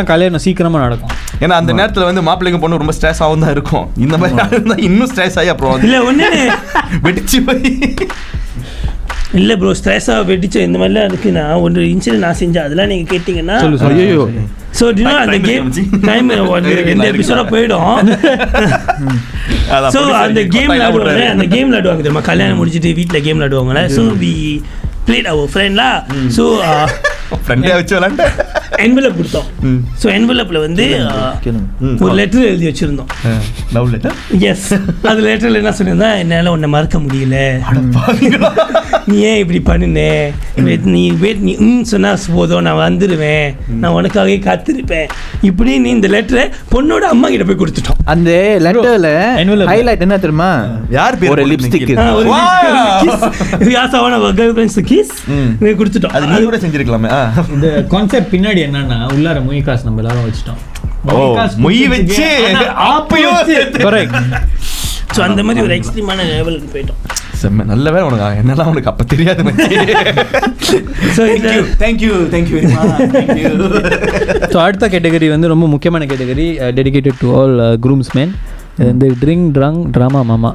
[0.05, 1.09] கல்யாணம் சீக்கிரமா நடக்கும்.
[1.39, 3.85] ஏன்னா அந்த நேரத்துல வந்து மாப்பிள்ளைங்க பொண்ணு ரொம்ப ஸ்ட்ரெஸ் ஆகும் தான் இருக்கும்.
[3.97, 6.51] இந்த மாதிரி இருந்தா இன்னும் ஸ்ட்ரெஸ் ஆகி அப்புறம் இல்லை ஒன்று
[7.03, 7.71] வெடிச்சு போய்.
[9.34, 12.65] இல்லை ப்ரோ ஸ்ட்ரெஸ்ஸாக வெடிச்ச இந்த மாதிரிலாம் இருக்குன்னா ஒன்று இன்சிடென்ட் நான் செஞ்சேன்.
[12.67, 13.55] அதெல்லாம் நீங்கள் கேட்டிங்கன்னா
[13.89, 14.29] ஐயோ.
[14.79, 15.67] ஸோ டினோ Time- அந்த கேம்.
[16.01, 16.29] டைம்
[16.89, 18.10] ரெண்டு எபிசோட போயிடும்.
[19.96, 21.25] ஸோ அந்த கேம் விளாடுவாங்க.
[21.29, 22.22] அந்த கேம் விளாடுவாங்க தெரியுமா?
[22.22, 24.34] கல்யாணம் முடிச்சிட்டு வீட்டில் கேம் விளாடுவாங்கல்ல ஸோ வி
[25.09, 25.89] பிளேட் அவர் ஃப்ரெண்ட்லா
[26.37, 26.45] ஸோ
[27.45, 28.25] ஃப்ரெண்டே வச்சு விளாண்டு.
[28.83, 29.47] என்வலப் கொடுத்தோம்.
[30.01, 31.93] ஸோ என்வலப்பில் வந்து uh.
[32.03, 33.09] ஒரு லெட்டர் எழுதி வச்சுருந்தோம்.
[33.75, 34.15] லவ் லெட்டர்
[34.49, 34.67] எஸ்
[35.11, 37.37] அது லெட்டரில் என்ன சொல்லியிருந்தா என்னால் உன்னை மறக்க முடியல.
[39.09, 40.11] நீ ஏன் இப்படி பண்ணுனே?
[40.95, 43.47] நீ வெயிட் நீ ம் சொன்னா போதும் நான் வந்துடுவேன்
[43.81, 45.07] நான் உனக்காகவே காத்திருப்பேன்.
[45.49, 48.01] இப்படி நீ இந்த லெட்டரை பொண்ணோட அம்மா கிட்ட போய் கொடுத்துட்டோம்.
[48.15, 48.31] அந்த
[48.67, 49.11] லெட்டர்ல.
[49.71, 50.51] ஹைலைட் என்ன தெரியுமா?
[50.97, 51.93] யார் பேர் ஒரு லிப்ஸ்டிக்
[53.61, 54.79] ஒரு யாசாவான கேர்ள் ஃப்ரெண்ட்ஸ்
[55.35, 55.51] ம்.
[55.79, 56.13] கொடுத்துட்டோம்.
[56.17, 57.09] அது நீ கூட செஞ்சிருக்கலாமே.
[57.55, 60.61] இந்த கான்செப்ட் பின்னாடி என்னன்னா உள்ளார மொய் காசு நம்ம எல்லாரும் வச்சுட்டோம்.
[61.65, 62.25] மொய் வச்சு
[62.91, 63.39] அப்பயும்
[63.85, 64.17] கரெக்ட்
[65.15, 66.99] ஸோ அந்த மாதிரி ஒரு எக்ஸ்ட்ரீமான லெவலுக்கு போயிட்டோம்.
[67.41, 68.39] செம்ம நல்ல வேலை உனக்கு.
[68.41, 69.41] என்னெல்லாம் உனக்கு அப்ப தெரியாது
[71.15, 71.49] ஸோ இந்த
[71.81, 72.57] thank you thank you
[74.53, 76.47] so அடுத்த கேட்டகரி வந்து ரொம்ப முக்கியமான category
[76.79, 78.33] dedicated to all grooms man
[78.77, 80.51] இது வந்து ட்ரிங்க் ட்ரங் ட்ராமா மாமா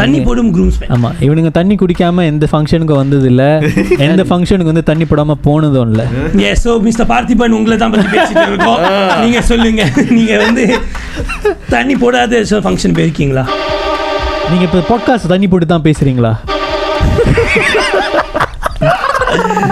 [0.00, 3.42] தண்ணி போடும் குரூம்ஸ் ஆமாம் இவனுங்க தண்ணி குடிக்காம எந்த ஃபங்க்ஷனுக்கும் வந்தது இல்ல
[4.06, 6.04] எந்த ஃபங்க்ஷனுக்கு வந்து தண்ணி போடாம போனதும் இல்லை.
[6.44, 8.80] ஏ ஸோ மிஸ்டர் பார்த்திபன் உங்களை தான் பற்றி பேசிட்டு இருக்கோம்.
[9.24, 9.82] நீங்க சொல்லுங்க.
[10.16, 10.64] நீங்க வந்து
[11.74, 13.44] தண்ணி போடாத ஃபங்க்ஷன் போயிருக்கீங்களா?
[14.50, 16.32] நீங்க இப்போ பாட்காஸ்ட் தண்ணி போட்டு தான் பேசுறீங்களா?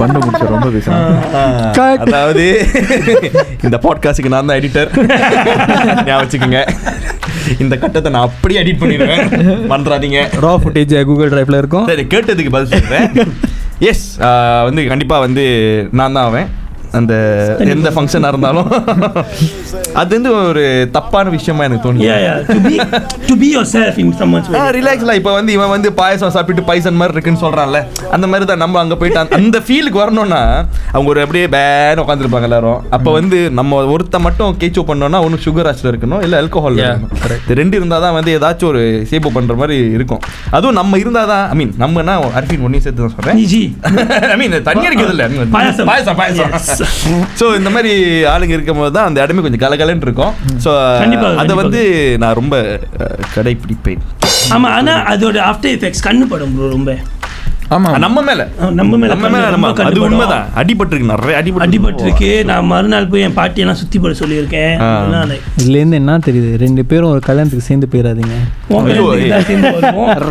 [0.00, 0.68] பண்ண முடிச்ச ரொம்ப
[2.06, 2.44] அதாவது
[3.66, 4.90] இந்த பாட்காஸ்டுக்கு நான் தான் எடிட்டர்
[6.08, 6.60] ஞாபகம் வச்சுக்கோங்க.
[7.62, 9.22] இந்த கட்டத்தை நான் அப்படியே எடிட் பண்ணிடுவேன்.
[9.72, 11.86] பண்றாதீங்க ரா ஃபுட்டேஜ் கூகுள் டிரைவ்ல இருக்கும்.
[11.90, 13.08] சரி கேட்டதுக்கு பதில் சொல்றேன்.
[13.90, 14.06] எஸ்
[14.68, 15.44] வந்து கண்டிப்பா வந்து
[15.98, 16.48] நான் தான் அவன்.
[16.92, 17.14] அந்த
[17.68, 18.68] எந்த ஃபங்க்ஷனாக இருந்தாலும்.
[19.94, 20.62] அது வந்து ஒரு
[20.92, 22.02] தப்பான விஷயமா எனக்கு தோணுது.
[22.02, 22.38] Yeah, yeah.
[22.46, 22.74] To be
[23.28, 24.74] to be yourself in someone's ah wedding.
[24.76, 27.80] ரிலாக்ஸ்ல இப்போ வந்து இவன் வந்து பாயசம் சாப்பிட்டு பைசன் மாதிரி இருக்குன்னு சொல்றான்ல.
[28.10, 30.40] அந்த மாதிரி தான் நம்ம அங்க போயிட்டு அந்த- ஃபீலுக்கு வரணும்னா
[30.92, 32.78] அவங்க ஒரு அப்படியே பேன் உட்காந்துருப்பாங்க எல்லாரும்.
[32.90, 36.78] அப்போ வந்து நம்ம ஒருத்த மட்டும் கேச்சோ பண்ணோம்னா ஒன்று சுகர் ஆச்சில் இருக்கணும் இல்லை ஆல்கோஹால்
[37.40, 40.22] இது ரெண்டு இருந்தால் தான் வந்து ஏதாச்சும் ஒரு சேப்பு பண்ற மாதிரி இருக்கும்.
[40.50, 43.38] அதுவும் நம்ம இருந்தால் தான் ஐ மீன் நம்மனா அர்ஃபின் ஒன்றையும் சேர்த்து தான் சொல்றேன்.
[43.40, 43.62] நிஜி.
[44.32, 45.88] ஐ மீன் தண்ணி அடிக்கிறது இல்லை பாயாசம்.
[45.90, 46.16] பாயசம்.
[46.16, 46.79] பாயசம்
[47.40, 47.92] ஸோ இந்த மாதிரி
[48.32, 50.34] ஆளுங்க இருக்கும்போது தான் அந்த இடமே கொஞ்சம் கலகலன்னு இருக்கும்.
[50.64, 50.70] ஸோ
[51.42, 51.54] அதை.
[51.62, 51.82] வந்து
[52.24, 52.56] நான் ரொம்ப
[53.36, 54.02] கடைப்பிடிப்பேன்.
[54.56, 56.92] ஆமா ஆனா அதோட ஆஃப்டர் எஃபெக்ட்ஸ் கண்ணு படம் ரொம்ப.
[57.70, 58.48] ஆமா நம்ம மேல.
[58.62, 60.12] ஆ, நம்ம மேல நம்ம மேல கண்ணு நம்ம ரொம்ப கண்ணு அது படும்.
[60.12, 60.46] உண்மைதான்.
[60.56, 62.44] அடிபட்டிருக்கு நிறைய அடிபட்டு அடிபட்டிருக்கு.
[62.44, 64.74] நான் மறுநாள் போய் என் பாட்டியெல்லாம் சுத்தி போட சொல்லியிருக்கேன்.
[65.30, 66.56] like, இதுலேருந்து என்ன தெரியுது?
[66.56, 68.36] ரெண்டு பேரும் ஒரு கல்யாணத்துக்கு சேர்ந்து போயிடாதீங்க.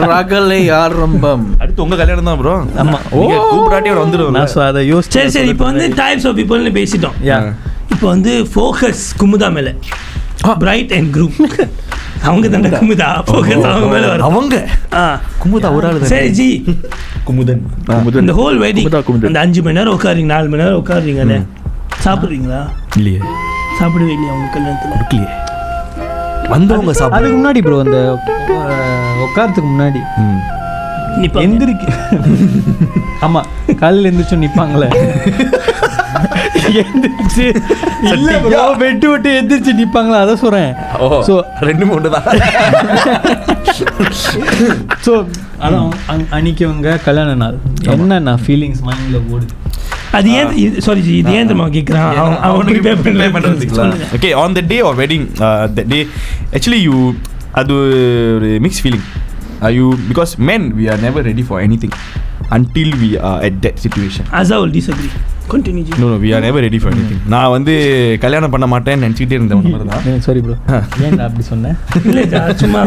[0.09, 1.55] ரகலை ஆரம்பம்.
[1.59, 2.99] அடுத்து உங்க கல்யாணம் தான் ப்ரோ ஆமா.
[3.13, 5.47] நீங்க கூப்பிடாட்டி அவர் வந்துருவாங்க நான் so அதை யோசிச்சு சரி சரி.
[5.47, 7.17] இப்போ வந்து டைப்ஸ் ஆஃப் பீப்புள்னு பேசிட்டோம்.
[7.23, 7.53] யா.
[7.89, 9.75] இப்போ வந்து ஃபோக்கஸ் குமுதா மேல.
[10.61, 11.37] பிரைட் அண்ட் குரூப்
[12.23, 13.07] அவங்க தானே குமுதா.
[13.27, 14.25] ஃபோக்கஸ் அவங்க மேல வரும்.
[14.29, 14.55] அவங்க?
[15.43, 16.47] குமுதா ஒரு ஆளு சரி ஜி.
[17.27, 17.61] குமுதன்.
[18.21, 19.27] இந்த ஹோல் குமுதா.
[19.27, 21.37] அந்த அஞ்சு மணி நேரம் உட்காருங்க நாலு மணி நேரம் உட்காருறீங்கல்ல
[22.05, 22.59] சாப்பிடுறீங்களா?
[22.97, 23.21] இல்லையே.
[23.79, 24.93] சாப்பிடவே இல்லையா உங்க கல்யாணத்துல?
[25.05, 25.29] இல்லையே
[26.49, 27.97] வந்தவங்க சாப்பிடு அதுக்கு முன்னாடி ப்ரோ அந்த
[29.25, 29.99] உட்காரத்துக்கு முன்னாடி.
[31.43, 31.85] எந்திரிக்க
[33.21, 33.41] ஆமா
[33.81, 34.89] காலையில் எந்திரிச்சு நிப்பாங்களே.
[36.81, 37.45] எந்திரிச்சு
[38.11, 40.19] இல்ல ப்ரோ வெட்டு விட்டு எந்திரிச்சு நிப்பாங்களா?
[40.23, 40.71] அதான் சொல்றேன்.
[40.99, 42.27] ஓ ஸோ ரெண்டு மூணு தான்.
[45.05, 45.13] ஸோ
[45.59, 47.57] அதான் அன்- அன்னைக்கு அவங்க கல்யாண நாள்.
[47.93, 49.55] என்னென்ன ஃபீலிங்ஸ் மைண்டில் ஓடுது?
[50.17, 50.51] அது ஏன்
[50.81, 54.63] சாரி ஜி இது ஏன் தெரியுமா கேட்குறான் அவன் அவன் ப்ரிப்பேர் ப்ரிப்பேர் பண்ணுறது பண்ணுறதுக்கு okay on the
[54.71, 55.25] day of wedding
[55.75, 55.99] the day
[56.53, 56.95] actually you
[57.59, 57.73] அது
[58.29, 59.05] ஒரு mix feeling
[59.77, 61.93] you because men we are never ready for anything
[62.51, 64.23] until we are at that situation.
[64.33, 65.11] Adha will disagree.
[65.11, 65.38] continue ஜி
[66.01, 67.73] no no we are never ready for anything நான் வந்து
[68.23, 70.57] கல்யாணம் பண்ண மாட்டேன்னு நினச்சிக்கிட்டே இருந்தேன் உன்ன மாதிரி தான் சாரி ப்ரோ
[71.07, 72.25] ஏன்டா அப்படி சொன்னேன் இல்லை
[72.63, 72.81] சும்மா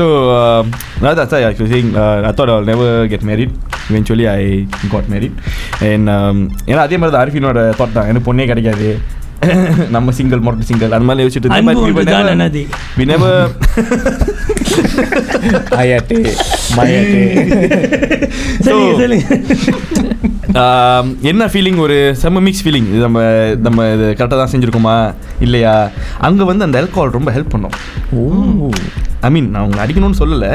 [0.00, 0.66] um,
[1.00, 3.52] now that's why I was saying uh, I thought I'll never get married.
[3.90, 4.42] Eventually I
[4.90, 5.34] got married.
[5.90, 6.38] And um,
[6.70, 8.90] ஏன்னா அதே மாதிரி தான் அரிஃபினோட தாட் தான் எனக்கு பொண்ணே கிடைக்காது
[9.94, 11.68] நம்ம சிங்கிள் மொரட்டு சிங்கிள் அந்த மாதிரி யோசிச்சுட்டு இருந்தேன்.
[12.98, 13.30] we never
[15.74, 16.18] மயாட்டே
[16.78, 17.22] மயாட்டே
[18.66, 18.89] சொல்லுங்க சொல்லுங்க um,
[21.22, 23.20] என்ன ஃபீலிங் ஒரு செம்ம மிக்ஸ் ஃபீலிங் இது நம்ம
[23.56, 24.96] நம்ம இது கரெக்டாக தான் செஞ்சுருக்கோமா?
[25.40, 25.74] இல்லையா?
[26.18, 27.76] அங்கே வந்து அந்த alcohol ரொம்ப ஹெல்ப் பண்ணோம்.
[29.20, 30.52] ஐ மீன் நான் உங்களை அடிக்கணும்னு சொல்லலை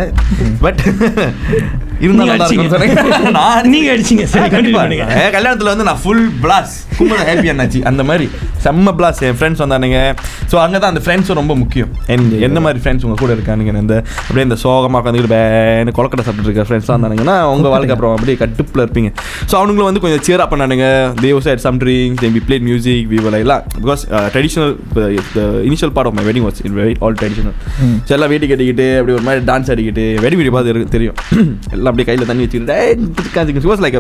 [0.62, 0.81] பட்
[2.03, 2.47] இருந்தா நல்லா.
[3.38, 4.25] நான் நீங்க அடிச்சீங்க.
[4.34, 4.81] சரி கண்டிப்பா
[5.21, 8.25] என் கல்யாணத்துல வந்து நான் ஃபுல் பிளாஸ் கும்பல ஹாப்பி என்னாச்சு அந்த மாதிரி
[8.65, 9.97] செம்ம பிளாஸ் என் ஃப்ரெண்ட்ஸ் வந்தானுங்க.
[10.51, 11.89] ஸோ அங்கே தான் அந்த ஃப்ரெண்ட்ஸும் ரொம்ப முக்கியம்.
[12.13, 13.71] என் என்ன மாதிரி ஃப்ரெண்ட்ஸ் உங்க கூட இருக்கானுங்க?
[13.86, 18.38] இந்த அப்படியே இந்த சோகமாக உட்காந்துக்கிட்டு பேனு கொலக்கடை சாப்பிட்டு இருக்க ஃப்ரெண்ட்ஸ்லாம் இருந்தானுங்கன்னா உங்க வாழ்க்கை அப்புறம் அப்படியே
[18.43, 19.12] கட்டுப்பில் இருப்பீங்க.
[19.49, 20.88] ஸோ அவனுங்களும் வந்து கொஞ்சம் cheer up பண்ணானுங்க.
[21.25, 24.03] They've side some drinks then we music we எல்லாம் because
[24.36, 24.73] traditional
[25.69, 27.55] initial part of my wedding was in very all traditional
[28.08, 31.17] so எல்லாம் வேட்டி கட்டிக்கிட்டு அப்படி ஒரு மாதிரி டான்ஸ் ஆடிக்கிட்டு வெடி வீடியோ பார்த்து தெரியும்.
[31.85, 33.97] எல்லாம் அப்படியே கையில் தண்ணி வச்சுக்கிட்டு was like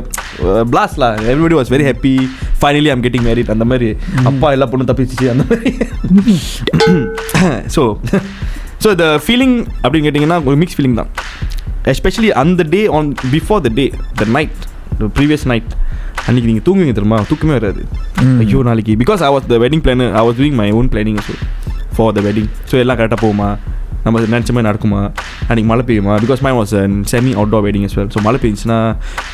[0.73, 2.13] பிளாஸ்லா everybody was very happy
[2.61, 3.89] finally I'm getting married அந்த மாதிரி
[4.29, 5.27] அப்பா எல்லா பொண்ணும் தப்பிச்சிச்சு.
[5.33, 5.71] அந்த மாதிரி.
[7.75, 7.81] ஸோ
[8.83, 11.11] ஸோ த ஃபீலிங் அப்படின்னு கேட்டிங்கன்னா ஒரு மிக்ஸ் ஃபீலிங் தான்.
[11.93, 13.85] எஸ்பெஷலி அந்த day on before the day
[14.21, 14.59] the night
[15.19, 15.71] previous night
[16.27, 17.17] அன்றைக்கி நீங்கள் தூங்குவீங்க தெரியுமா?
[17.29, 17.81] தூக்கமே வராது.
[18.43, 18.93] ஐயோ நாளைக்கு.
[19.03, 21.33] Because I was the wedding plan I was doing my own planning so
[21.97, 23.49] for the wedding so எல்லாம் கரெக்டாக போகுமா?
[24.05, 24.99] நம்ம நினச்ச மாதிரி நடக்குமா?
[25.47, 26.13] அன்றைக்கி மழை பெய்யுமா?
[26.23, 26.73] Because my was
[27.11, 28.09] semi outdoor wedding well.
[28.15, 28.77] So மழை பெய்ஞ்சுன்னா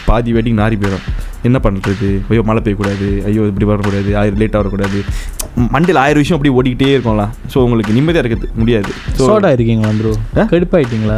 [0.10, 1.05] பாதி வெட்டிங் நாரி போயிடும்
[1.47, 3.07] என்ன பண்ணுறது ஐயோ மழை பெய்யக்கூடாது.
[3.29, 4.10] ஐயோ இப்படி வரக்கூடாது.
[4.21, 4.99] ஆயிரம் லேட்டாக வரக்கூடாது.
[5.75, 8.91] மண்டியில் ஆயிரம் விஷயம் அப்படி ஓடிக்கிட்டே இருக்கும்லாம் ஸோ உங்களுக்கு நிம்மதியாக இருக்கிறது முடியாது.
[9.17, 10.13] ஸோ ஷார்ட் ஆயிருக்கீங்களா bro
[10.53, 11.17] கடுப்பாயிட்டீங்களா?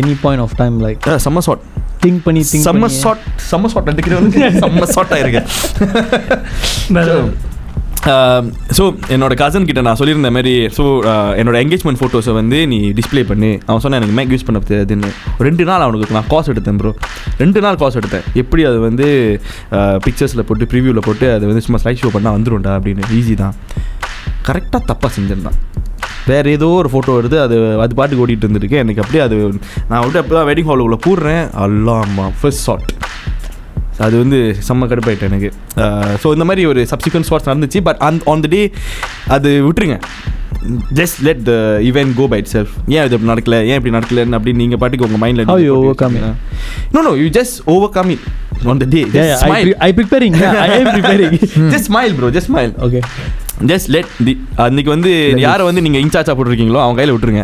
[0.00, 1.62] Any point of time like செம்ம ஷார்ட்
[2.04, 5.48] திங்க் பண்ணி திங்க் செம்ம ஷார்ட் செம்ம ஷார்ட் எடுக்கிறவனுக்கு செம்ம ஷார்ட் ஆயிருக்கேன்.
[8.08, 8.44] Um,
[8.76, 8.84] ஸோ
[9.14, 13.50] என்னோட கசன் கிட்ட நான் சொல்லியிருந்த மாதிரி ஸோ uh, என்னோட என்கேஜ்மெண்ட் ஃபோட்டோஸை வந்து நீ டிஸ்ப்ளே பண்ணி.
[13.66, 15.10] அவன் சொன்னால் எனக்கு மேக் யூஸ் பண்ண தெரியாதுன்னு.
[15.46, 16.92] ரெண்டு நாள் அவனுக்கு நான் காசு எடுத்தேன் ப்ரோ
[17.42, 18.24] ரெண்டு நாள் காசு எடுத்தேன்.
[18.42, 19.08] எப்படி அது வந்து
[19.78, 23.10] uh, பிக்சர்ஸில் போட்டு ப்ரிவியூவில் போட்டு அது வந்து சும்மா ஸ்லைட் ஷோ பண்ணால் வந்துடும்டா அப்படின்னு.
[23.18, 23.56] ஈஸி தான்.
[24.48, 25.58] கரெக்டாக தப்பாக செஞ்சிருந்தான்.
[26.30, 28.80] வேறு ஏதோ ஒரு ஃபோட்டோ வருது அது அது பாட்டுக்கு ஓடிட்டு இருந்திருக்கு.
[28.84, 29.36] எனக்கு அப்படியே அது
[29.90, 32.90] நான் வந்து அப்போ தான் வெட்டிங் ஹாலுக்குள்ளே போடுறேன் அல்லாமா ஃபர்ஸ்ட் ஷாட்
[34.04, 35.50] அது வந்து செம்ம கடுப்பாயிட்டேன் எனக்கு.
[36.22, 38.62] ஸோ இந்த மாதிரி ஒரு சப்சிக்வன்ட் ஸ்பாட்ஸ் நடந்துச்சு பட் அந் ஆன் த டே
[39.36, 39.98] அது விட்டுருங்க.
[40.98, 41.52] Just let the
[41.90, 43.56] event go by itself ஏன் இது இப்படி நடக்கல?
[43.70, 46.24] ஏன் இப்படி நடக்கல அப்படின்னு நீங்கள் பாட்டுக்கு உங்கள் மைண்டில் How you overcome it?
[46.94, 47.56] No no you just
[47.98, 48.26] overcome it
[48.72, 49.02] on the day.
[49.18, 49.46] Yeah,
[49.86, 50.34] I am preparing.
[51.74, 53.02] Just smile bro just smile okay.
[53.70, 54.32] Just let the
[54.66, 55.10] அன்னைக்கு வந்து
[55.46, 57.42] யாரை வந்து நீங்கள் இன்சார்ஜாக போட்டிருக்கீங்களோ அவங்க கையில் விட்டுருங்க.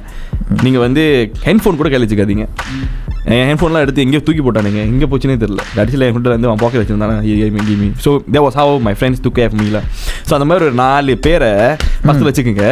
[0.66, 1.02] நீங்கள் வந்து
[1.46, 2.46] ஹெட்ஃபோன் கூட கையில் வச்சுக்காதீங்க.
[3.34, 4.80] என் ஹெட்ஃபோன்லாம் எடுத்து எங்கேயோ தூக்கி போட்டானுங்க.
[4.90, 5.62] எங்கே போச்சுனே தெரியல.
[5.76, 7.16] கடைசியில் என் ஃப்ரெண்டில் வந்து அவன் பாக்கெட் வச்சிருந்தானே?
[7.68, 9.78] கிமி so they was have my friends to cafe மீல
[10.28, 11.50] so அந்த மாதிரி ஒரு நாலு பேரை
[12.06, 12.68] பக்கத்தில் வச்சுக்கோங்க.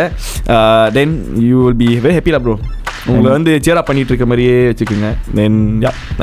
[0.96, 1.14] Then
[1.48, 2.56] you will be very ஹாப்பிலா bro
[3.12, 5.10] உங்களை வந்து சேரா பண்ணிட்டு இருக்க மாதிரியே வச்சுக்கோங்க.
[5.38, 5.58] தென்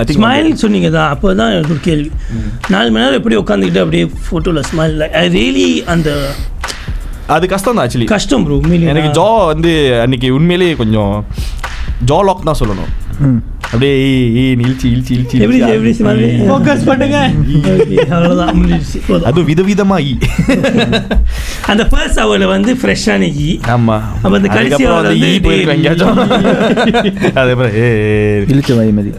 [0.08, 2.10] திங்க் ஸ்மைல் சொன்னீங்க தான் அப்போ தான் எனக்கு ஒரு கேள்வி.
[2.76, 6.10] நாலு மணி நேரம் எப்படி உட்காந்துக்கிட்டு அப்படியே ஃபோட்டோவில் ஸ்மைல் ஐ ரியலி அந்த
[7.36, 8.56] அது கஷ்டம் தான் ஆக்சுவலி கஷ்டம் ப்ரோ
[8.94, 9.74] எனக்கு ஜா வந்து
[10.06, 11.14] அன்னைக்கு உண்மையிலேயே கொஞ்சம்
[12.10, 12.92] ஜா லாக் தான் சொல்லணும்.
[13.74, 13.92] அப்படியே
[14.64, 15.60] இழுச்சி இழுச்சி இழுச்சி எப்படி.
[15.74, 15.92] எப்படி
[16.50, 17.18] Focus பண்ணுங்க.
[18.16, 19.28] அவ்வளோதான் முடிஞ்சிடுச்சு போதும்.
[19.30, 20.14] அதுவும் விதவிதமா ஈ
[21.72, 23.98] அந்த ஃபர்ஸ்ட் ஹவரில் வந்து ஃப்ரெஷ்ஷான ஈ ஆமா.
[24.24, 26.20] அப்ப அந்த கடைசி வந்து ஈ போயிருக்கும் எங்கேயாச்சும்
[27.40, 27.88] அதுக்கப்புறம் ஏ
[28.54, 29.12] இழுச்ச மாதிரி மாதிரி.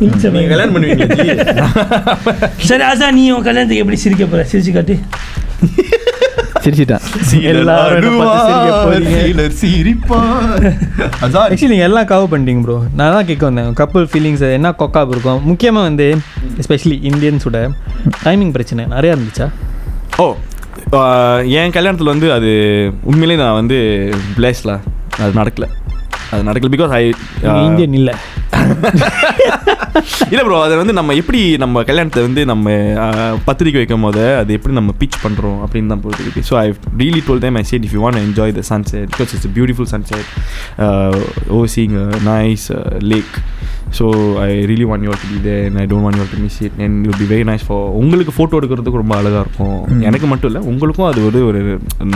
[0.00, 1.28] நீங்க கல்யாணம் பண்ணுவீங்க ஜி?
[2.70, 4.44] சரி ஆசா நீ உன் கல்யாணத்துக்கு எப்படி சிரிக்க போற?
[4.52, 4.96] சிரிச்சு காட்டு.
[6.64, 7.04] சிரிச்சிட்டான்.
[7.52, 8.20] எல்லாரும்.
[11.24, 13.72] அதான் ஆக்சுவலி நீங்கள் எல்லாம் கவர் பண்ணிட்டீங்க ப்ரோ நான் தான் கேட்க வந்தேன்.
[13.80, 15.40] கப்பல் ஃபீலிங்ஸ் என்ன கொக்காப் இருக்கும்?
[15.50, 16.06] முக்கியமாக வந்து
[16.62, 17.58] எஸ்பெஷலி இந்தியன்ஸோட
[18.24, 19.48] டைமிங் பிரச்சனை நிறையா இருந்துச்சா?
[20.24, 20.26] ஓ
[21.58, 22.50] என் கல்யாணத்தில் வந்து அது
[23.10, 23.78] உண்மையிலே நான் வந்து
[24.36, 24.72] பிளேஸ்ல
[25.22, 25.66] அது நடக்கல.
[26.32, 27.04] அது நடக்கல பிகாஸ் ஐ
[27.68, 28.14] இந்தியன் இல்லை.
[30.32, 32.66] இல்லை ப்ரோ அதை வந்து நம்ம எப்படி நம்ம கல்யாணத்தை வந்து நம்ம
[33.48, 36.66] பத்திரிக்கை வைக்கும் போது அது எப்படி நம்ம பிச் பண்ணுறோம் அப்படின்னு தான் போயிட்டு இருக்கு so I
[37.02, 40.28] really told time I said if you want enjoy the sunset because it's beautiful sunset
[41.60, 41.96] overseeing
[42.30, 42.66] nice
[43.12, 43.34] lake
[43.98, 44.06] so
[44.46, 46.76] I really want you to be there and I don't want you to miss it
[46.86, 49.78] and you be very nice for உங்களுக்கு photo எடுக்கிறதுக்கு ரொம்ப அழகாக இருக்கும்.
[50.08, 51.60] எனக்கு மட்டும் இல்லை உங்களுக்கும் அது ஒரு ஒரு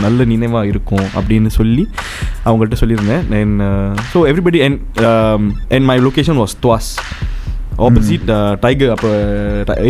[0.05, 1.85] நல்ல நினைவாக இருக்கும் அப்படின்னு சொல்லி
[2.47, 3.23] அவங்கள்ட்ட சொல்லியிருந்தேன்.
[3.41, 3.63] And
[4.13, 4.79] so everybody and
[5.75, 6.91] and my location was Tuas
[7.85, 8.29] opposite
[8.63, 9.09] tiger அப்போ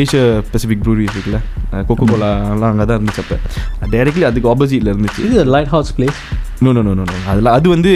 [0.02, 1.39] ஏஷியா பெசிபிக் ப்ரூரிஸ் இருக்குல்ல?
[1.89, 3.38] கொக்கோ கோலாலாம் அங்கே தான் இருந்துச்சு அப்போ.
[3.93, 5.21] டைரக்ட்லி அதுக்கு ஆப்போசிட்டில் இருந்துச்சு.
[5.28, 5.45] இது
[5.76, 6.19] lighthouse place
[6.65, 7.91] no no no no அதில் அது வந்து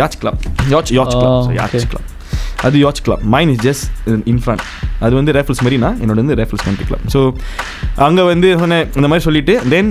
[0.00, 0.42] yacht club
[0.74, 1.86] yacht yacht club yacht.
[1.92, 2.06] Club
[2.66, 3.86] அது yacht club mine is just
[4.32, 4.62] in front
[5.06, 7.20] அது வந்து ரேஃபல்ஸ் மெரினா என்னோட வந்து ரேஃபல்ஸ் கண்ட்ரி கிளப் ஸோ
[8.06, 9.90] அங்கே வந்து சொன்னேன் இந்த மாதிரி சொல்லிட்டு then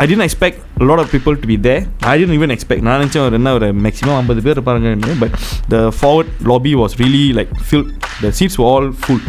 [0.00, 1.74] I didn't expect lot of people to be there
[2.10, 5.34] I didn't even expect நான் நினச்சேன் ஒரு என்ன ஒரு மேக்ஸிமம் ஐம்பது பேர் இருப்பாங்கன்னு but
[5.72, 7.86] the forward lobby was really like fill
[8.24, 9.22] the seats all full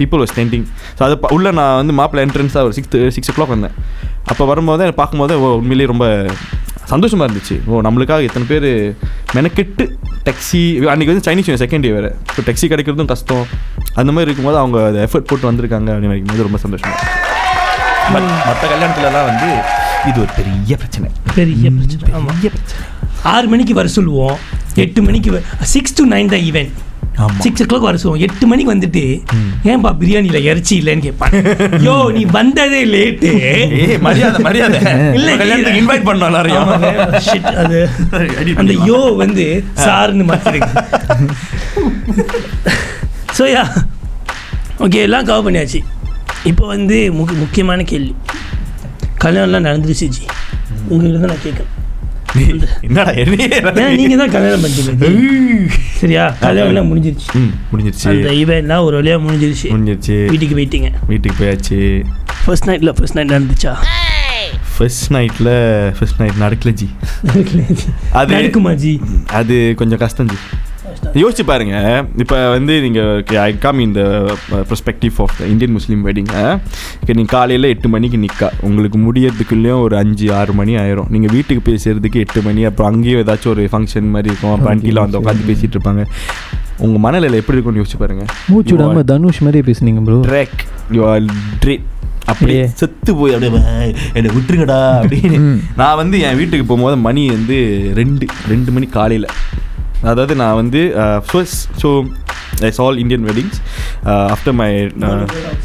[0.00, 0.64] people was standing
[0.96, 3.74] so அது உள்ளே உள்ள நான் வந்து மாப்பிள என்ட்ரன்ஸாக ஒரு சிக்ஸ் சிக்ஸ் ஓ கிளாக் வந்தேன்.
[4.32, 6.06] அப்போ வரும்போது எனக்கு பார்க்கும்போது உண்மையிலேயே ரொம்ப
[6.92, 7.56] சந்தோஷமாக இருந்துச்சு.
[7.70, 8.68] ஓ நம்மளுக்காக எத்தனை பேர்
[9.36, 9.84] மெனக்கெட்டு
[10.26, 10.60] டெக்ஸி
[10.92, 12.10] அன்றைக்கி வந்து சைனீஸ் செகண்ட் டே வேறு.
[12.34, 13.44] ஸோ டெக்ஸி கிடைக்கிறதும் கஷ்டம்.
[14.00, 16.96] அந்த மாதிரி இருக்கும்போது அவங்க அதை எஃபர்ட் போட்டு வந்திருக்காங்க அப்படின்னு நினைக்கும்போது ரொம்ப சந்தோஷமாக
[18.48, 19.48] மற்ற கல்யாணத்துலலாம் வந்து
[20.10, 21.08] இது ஒரு பெரிய பிரச்சனை.
[21.38, 22.10] பெரிய பிரச்சனை.
[22.16, 22.42] ஆமாம்
[23.34, 24.36] ஆறு மணிக்கு வர சொல்லுவோம்
[24.84, 25.30] எட்டு மணிக்கு
[25.74, 26.74] சிக்ஸ் டு நைன் தான் ஈவெண்ட்
[27.24, 27.36] ஆமா.
[27.44, 28.22] சிக்ஸ் ஓ கிளாக் வர சொல்லுவோம்.
[28.26, 29.02] எட்டு மணிக்கு வந்துட்டு
[29.70, 31.32] ஏன்பா பிரியாணியில் இறைச்சி இல்லைன்னு கேட்பான்.
[31.86, 33.30] யோ நீ வந்ததே லேட்டு
[34.06, 34.80] மரியாதை மரியாதை.
[35.18, 36.68] இல்ல, கல்யாணத்துக்கு இன்வைட் பண்ணோம் எல்லாரையும்.
[37.62, 37.78] அது
[38.62, 38.74] அந்த.
[38.90, 39.46] யோ வந்து
[39.84, 40.74] சார்னு மாற்றிருக்கு
[43.38, 43.64] ஸோ யா
[44.84, 45.80] ஓகே எல்லாம் கவர் பண்ணியாச்சு.
[46.50, 48.12] இப்போ வந்து முக் முக்கியமான கேள்வி.
[49.24, 50.26] கல்யாணம்லாம் நடந்துருச்சு ஜி.
[50.88, 51.74] உங்ககிட்ட தான் நான் கேட்குறேன்
[52.82, 53.10] என்னடா
[53.88, 55.68] நீங்கள் தான் கல்யாணம் பண்ணிட்டீங்க.
[55.94, 56.34] சரியா?
[56.40, 57.50] கல்யாணம்லாம் முடிஞ்சிருச்சு.
[57.72, 58.08] முடிஞ்சிருச்சு.
[58.08, 59.64] அந்த ஈவெண்ட்லாம் ஒரு வழியாக முடிஞ்சிருச்சு.
[59.64, 60.26] முடிஞ்சிருச்சு.
[60.26, 60.92] வீட்டுக்கு போயிட்டீங்க.
[61.06, 62.04] வீட்டுக்கு போயாச்சு.
[62.44, 63.74] ஃபர்ஸ்ட் நைட்டில் ஃபர்ஸ்ட் நைட் நடந்துச்சா?
[64.78, 66.90] ஃபர்ஸ்ட் நைட்டில் ஃபர்ஸ்ட் நைட் நடக்கல ஜி.
[67.24, 67.82] அது-
[68.14, 69.00] நடக்குமா ஜி?
[69.26, 70.34] அது கொஞ்சம் கஷ்டம் ஜி.
[71.02, 72.04] யோசிச்சு பாருங்க.
[72.16, 74.00] இப்போ வந்து நீங்கள் ஐ கம் இந்த
[74.50, 76.60] perspective of the Indian Muslim wedding
[77.06, 81.08] நீங்கள் காலையில் எட்டு மணிக்கு நிற்கா உங்களுக்கு முடியறதுக்குள்ளேயும் ஒரு அஞ்சு ஆறு மணி ஆயிரும்.
[81.08, 84.52] நீங்கள் வீட்டுக்கு போய் சேர்றதுக்கு எட்டு மணி அப்புறம் அங்கேயும் ஏதாச்சும் ஒரு ஃபங்க்ஷன் மாதிரி இருக்கும்.
[84.52, 86.04] அப்புறம் அண்டியில் வந்து உட்காந்து பேசிகிட்டு இருப்பாங்க.
[86.78, 88.24] உங்கள் மனநிலை எப்படி இருக்கும்னு யோசிச்சு பாருங்க.
[88.48, 90.58] மூச்சு விடாம தனுஷ் மாதிரியே பேசுனீங்க bro trek
[90.90, 91.22] you are
[91.64, 91.84] trade
[92.24, 92.66] அப்படியே.
[92.66, 94.78] செத்து போய் அப்படியே "பை, என்னை விட்டுருங்கடா.
[95.02, 95.60] அப்படின்னு.
[95.76, 97.56] நான் வந்து என் வீட்டுக்கு போகும்போது மணி வந்து
[97.94, 99.26] ரெண்டு ரெண்டு மணி காலையில்.
[100.10, 100.80] அதாவது நான் வந்து
[101.28, 101.90] first so
[102.66, 103.58] it's all Indian weddings
[104.34, 104.68] after my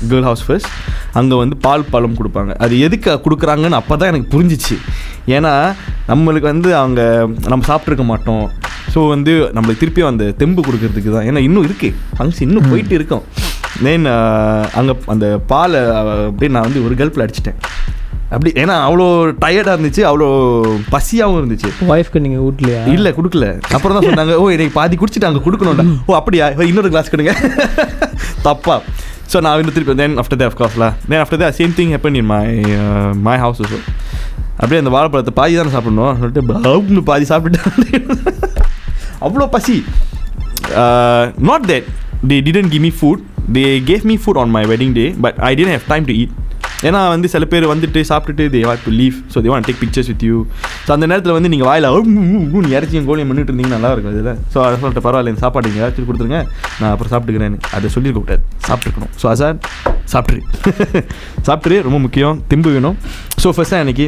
[0.09, 0.71] girl house first
[1.19, 2.51] அங்கே வந்து பால் பழம் கொடுப்பாங்க.
[2.63, 4.75] அது எதுக்கு கொடுக்குறாங்கன்னு அப்போ தான் எனக்கு புரிஞ்சிச்சு.
[5.35, 5.53] ஏன்னா
[6.11, 7.01] நம்மளுக்கு வந்து அவங்க
[7.51, 8.43] நம்ம சாப்பிட்ருக்க மாட்டோம்.
[8.93, 11.27] ஸோ வந்து நம்மளுக்கு திருப்பியும் அந்த தெம்பு கொடுக்கறதுக்கு தான்.
[11.29, 13.25] ஏன்னா இன்னும் இருக்குது ஃபங்க்ஷன் இன்னும் போயிட்டு இருக்கோம்.
[13.85, 14.07] தென்
[14.79, 15.81] அங்கே அந்த பாலை
[16.29, 17.59] அப்படியே நான் வந்து ஒரு கல்ப்பில் அடிச்சிட்டேன்.
[18.35, 19.05] அப்படி ஏன்னா அவ்வளோ
[19.43, 20.27] டயர்டாக இருந்துச்சு அவ்வளோ
[20.93, 21.69] பசியாகவும் இருந்துச்சு.
[21.93, 23.47] ஒய்ஃப்க்கு நீங்கள் வீட்லையா இல்ல கொடுக்கல.
[23.75, 25.85] அப்புறம் தான் சொன்னாங்க ஓ எனக்கு பாதி குடிச்சிட்டு அங்கே கொடுக்கணும்டா.
[26.09, 26.45] ஓ அப்படியா?
[26.71, 27.33] இன்னொரு கிளாஸ் கொடுங்க.
[28.47, 28.75] தப்பா.
[29.31, 32.29] ஸோ நான் இன்னும் திருப்பி then after they அஃப்கோர்ஸ்ல then after they same thing happen in
[32.33, 32.41] my
[33.27, 33.79] my house so
[34.59, 36.15] அப்படியே அந்த வாழைப்பழத்தை பாதி தானே சாப்பிடணும்.
[36.21, 37.59] சொல்லிட்டு பாதி சாப்பிட்டுட்டு
[39.25, 39.75] அவ்வளோ பசி.
[41.49, 41.87] Not that
[42.31, 43.21] they didn't give me food
[43.57, 46.33] they gave me food on my wedding day but I didn't have time to eat
[46.87, 50.09] ஏன்னா வந்து சில பேர் வந்துட்டு சாப்பிட்டுட்டு they want to leave so they want take pictures
[50.11, 50.37] with you
[50.85, 51.87] so அந்த நேரத்தில் வந்து நீங்கள் வாயில்
[52.65, 55.83] நீ இறச்சியும் கோழியும் பண்ணிட்டு இருந்தீங்கன்னா நல்லா இருக்கும் இதில் ஸோ அதை சொல்லிட்டு பரவாயில்ல இந்த சாப்பாடு நீங்கள்
[55.83, 56.39] ஏதாச்சும் கொடுத்துருங்க.
[56.79, 57.59] நான் அப்புறம் சாப்பிட்டுக்கிறேன்னு.
[57.77, 58.43] அதை சொல்லியிருக்க கூடாது.
[58.67, 59.13] சாப்பிட்டுருக்கணும்.
[59.21, 59.57] ஸோ அசார்
[60.13, 60.39] சாப்பிட்ரு
[61.47, 62.37] சாப்பிட்ரு ரொம்ப முக்கியம்.
[62.51, 62.97] திம்பு வேணும்.
[63.43, 64.05] ஸோ ஃபர்ஸ்ட்டாக எனக்கு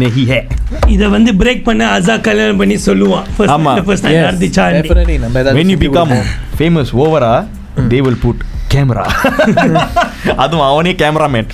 [0.00, 0.38] நெஹி ஹே
[0.94, 3.26] இதை வந்து பிரேக் பண்ண அசா கல்யாணம் பண்ணி சொல்லுவான்.
[3.36, 3.72] ஃபர்ஸ்ட் ஆமா.
[3.88, 4.06] ஃபர்ஸ்ட்
[5.24, 5.58] நம்ம ஏதாவது.
[6.60, 7.32] ஃபேமஸ் ஓவரா
[7.92, 8.42] தே வில் புட்
[8.74, 9.04] கேமரா
[10.44, 11.48] அதுவும் அவனே கேமராமேன்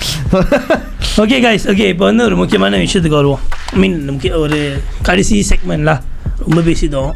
[1.23, 3.43] ஓகே காய்ஸ் ஓகே இப்போ வந்து ஒரு முக்கியமான விஷயத்துக்கு வருவோம்
[3.81, 4.59] மீன் முக்கிய ஒரு
[5.07, 5.93] கடைசி செக்மெண்ட்ல
[6.45, 7.11] ரொம்ப பேசிட்டோம்.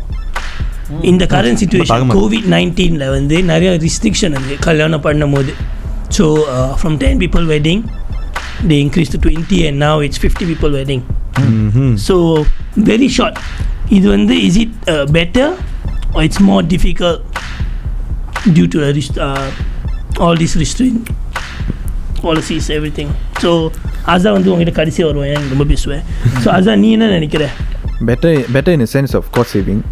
[1.12, 2.10] இந்த கரண்ட் சுச்சுவேஷன்.
[2.16, 5.54] கோவிட் நைன்டீனில் வந்து நிறைய ரிஸ்ட்ரிக்ஷன் இருக்குது கல்யாணம் பண்ணும்போது.
[6.18, 6.26] So
[6.80, 7.84] from ten people wedding
[8.70, 11.02] they increased to 20 and now it's 50 people wedding.
[12.08, 12.16] So
[12.92, 13.38] very short.
[13.98, 15.48] இது வந்து is it uh, better
[16.14, 17.20] or it's more difficult
[20.26, 21.00] all these restricting
[22.24, 22.68] policies
[23.00, 23.12] everything
[23.44, 23.50] so
[24.14, 26.04] அதான் வந்து உங்ககிட்ட கடைசியாக வருவேன் எனக்கு ரொம்ப பேசுவேன்?
[26.44, 27.44] ஸோ அதான் நீ என்ன நினைக்கிற?
[28.10, 29.84] Better better in sense of cost saving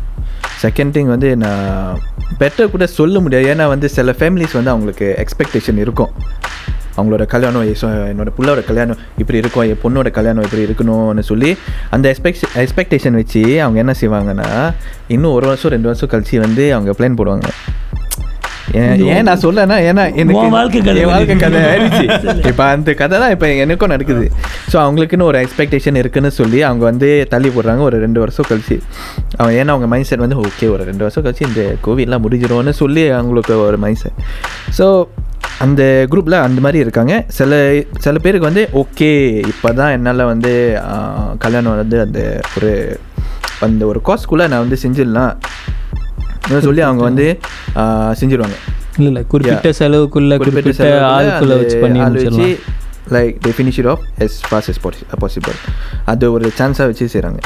[0.64, 2.00] second thing வந்து நான்
[2.42, 3.46] பெட்டர் கூட சொல்ல முடியாது.
[3.54, 6.14] ஏன்னா வந்து சில ஃபேமிலிஸ் வந்து அவங்களுக்கு எக்ஸ்பெக்டேஷன் இருக்கும்.
[6.98, 11.52] அவங்களோட கல்யாணம் என்னோடய so என்னோட கல்யாணம் இப்படி இருக்கும் என் பொண்ணோட கல்யாணம் இப்படி இருக்கணும்னு சொல்லி
[11.96, 14.50] அந்த எக்ஸ்பெக்ட் எக்ஸ்பெக்டேஷன் வச்சு அவங்க என்ன செய்வாங்கன்னா
[15.08, 17.50] இன்னும் ஒரு வருஷம் ரெண்டு வருஷம் கழிச்சு வந்து அவங்க பிளான் போடுவாங்க.
[18.82, 21.36] ஏன் ஏன் நான் சொல்லனா ஏன்னா எனக்கு வாழ்க்கை கதை வாழ்க்கை.
[21.36, 22.06] கதை ஆயிடுச்சு.
[22.52, 24.26] இப்போ அந்த கதை தான் இப்போ எனக்கும் நடக்குது.
[24.72, 27.82] ஸோ அவங்களுக்குன்னு ஒரு எக்ஸ்பெக்டேஷன் இருக்குன்னு சொல்லி அவங்க வந்து தள்ளி போடுறாங்க.
[27.90, 28.78] ஒரு ரெண்டு வருஷம் கழிச்சு.
[29.38, 33.04] அவன் ஏன்னா அவங்க மைண்ட் செட் வந்து ஓகே ஒரு ரெண்டு வருஷம் கழிச்சு இந்த கோவிட்லாம் முடிஞ்சிரும்னு சொல்லி
[33.10, 34.20] அவங்களுக்கு ஒரு மைண்ட் செட்
[34.80, 34.88] ஸோ
[35.60, 37.14] அந்த குரூப்பில் அந்த மாதிரி இருக்காங்க.
[37.38, 37.52] சில
[38.00, 39.10] சில பேருக்கு வந்து ஓகே
[39.54, 40.52] இப்போ தான் என்னால் வந்து
[41.38, 42.20] கல்யாணம் வந்து அந்த
[42.58, 42.72] ஒரு
[43.60, 45.34] அந்த ஒரு காஸ்ட்குள்ளே நான் வந்து செஞ்சிடலாம்.
[46.66, 47.26] சொல்லி அவங்க வந்து
[48.22, 48.58] செஞ்சிருவாங்க.
[48.98, 52.48] இல்லை இல்லை குறிப்பிட்ட செலவுக்குள்ள குறிப்பிட்ட ஆளுக்குள்ள வச்சு பண்ணி ஆள் வச்சு
[53.12, 54.78] like they finish it off as fast as
[55.22, 55.58] possible
[56.06, 57.40] அது ஒரு சான்ஸாக வச்சு செய்கிறாங்க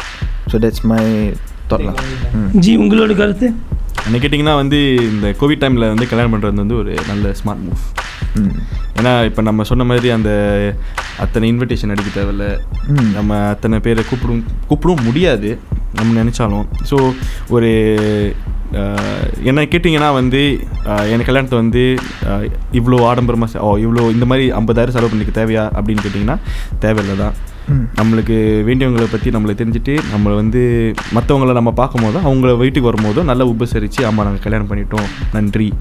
[0.51, 1.03] ஸோ தட்ஸ் மை.
[1.69, 1.99] தாட்லாம்
[2.53, 3.47] ஜி உங்களோட கருத்து?
[4.05, 7.81] என்ன கேட்டிங்கன்னா வந்து இந்த கோவிட் டைமில் வந்து கல்யாணம் பண்ணுறது வந்து ஒரு நல்ல ஸ்மார்ட் மூவ்
[8.99, 10.31] ஏன்னா இப்போ நம்ம சொன்ன மாதிரி அந்த
[11.23, 12.45] அத்தனை இன்விடேஷன் அடிக்க தேவையில்ல.
[13.17, 15.49] நம்ம அத்தனை பேரை கூப்பிடும் கூப்பிடவும் முடியாது
[15.97, 16.97] நம்ம நினச்சாலும் ஸோ
[17.55, 17.69] ஒரு
[19.49, 20.41] என்ன கேட்டிங்கன்னா வந்து
[21.11, 21.83] எனக்கு கல்யாணத்தை வந்து
[22.79, 26.37] இவ்வளோ ஆடம்பரமாக ஓ இவ்வளோ இந்த மாதிரி ஐம்பதாயிரம் செலவு பண்ணிக்க தேவையா அப்படின்னு கேட்டிங்கன்னா
[26.85, 27.35] தேவையில்லை தான்.
[27.71, 28.35] நம்மளுக்கு
[28.67, 34.25] வேண்டியவங்களை பற்றி நம்மளை தெரிஞ்சுட்டு நம்மளை வந்து மற்றவங்கள நம்ம பார்க்கும்போது அவங்கள வீட்டுக்கு வரும்போதும் நல்லா உபசரித்து ஆமாம்
[34.25, 35.07] நாங்கள் கல்யாணம் பண்ணிட்டோம்.
[35.33, 35.73] நன்றி.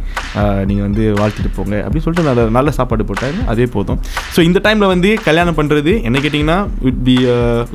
[0.68, 1.76] நீங்கள் வந்து வாழ்த்துட்டு போங்க.
[1.86, 3.44] அப்படின்னு சொல்லிட்டு நல்ல நல்ல சாப்பாடு போட்டாங்க.
[3.46, 4.00] அதே போதும்.
[4.36, 7.14] ஸோ இந்த டைமில் வந்து கல்யாணம் பண்ணுறது என்ன கேட்டிங்கன்னா it be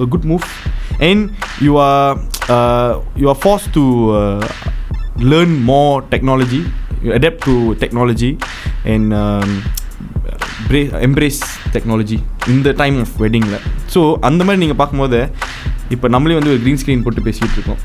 [0.09, 0.45] good move
[0.99, 1.29] and
[1.61, 2.17] you are
[3.15, 3.85] you are force to
[5.19, 6.61] learn more technology more technology
[7.01, 8.37] technology adapt to technology.
[8.85, 9.49] And um,
[10.69, 11.39] embrace, embrace
[11.71, 13.45] technology in the time of wedding
[13.93, 15.19] so அந்த மாதிரி நீங்கள் பார்க்கும்போது
[15.95, 17.82] இப்போ நம்மளே வந்து ஒரு green screen போட்டு பேசிகிட்டு இருக்கோம்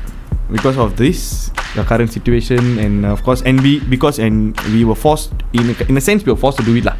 [2.85, 6.03] and uh, of course and we because and we were forced in a, in a
[6.07, 6.97] sense we were forced to do it lah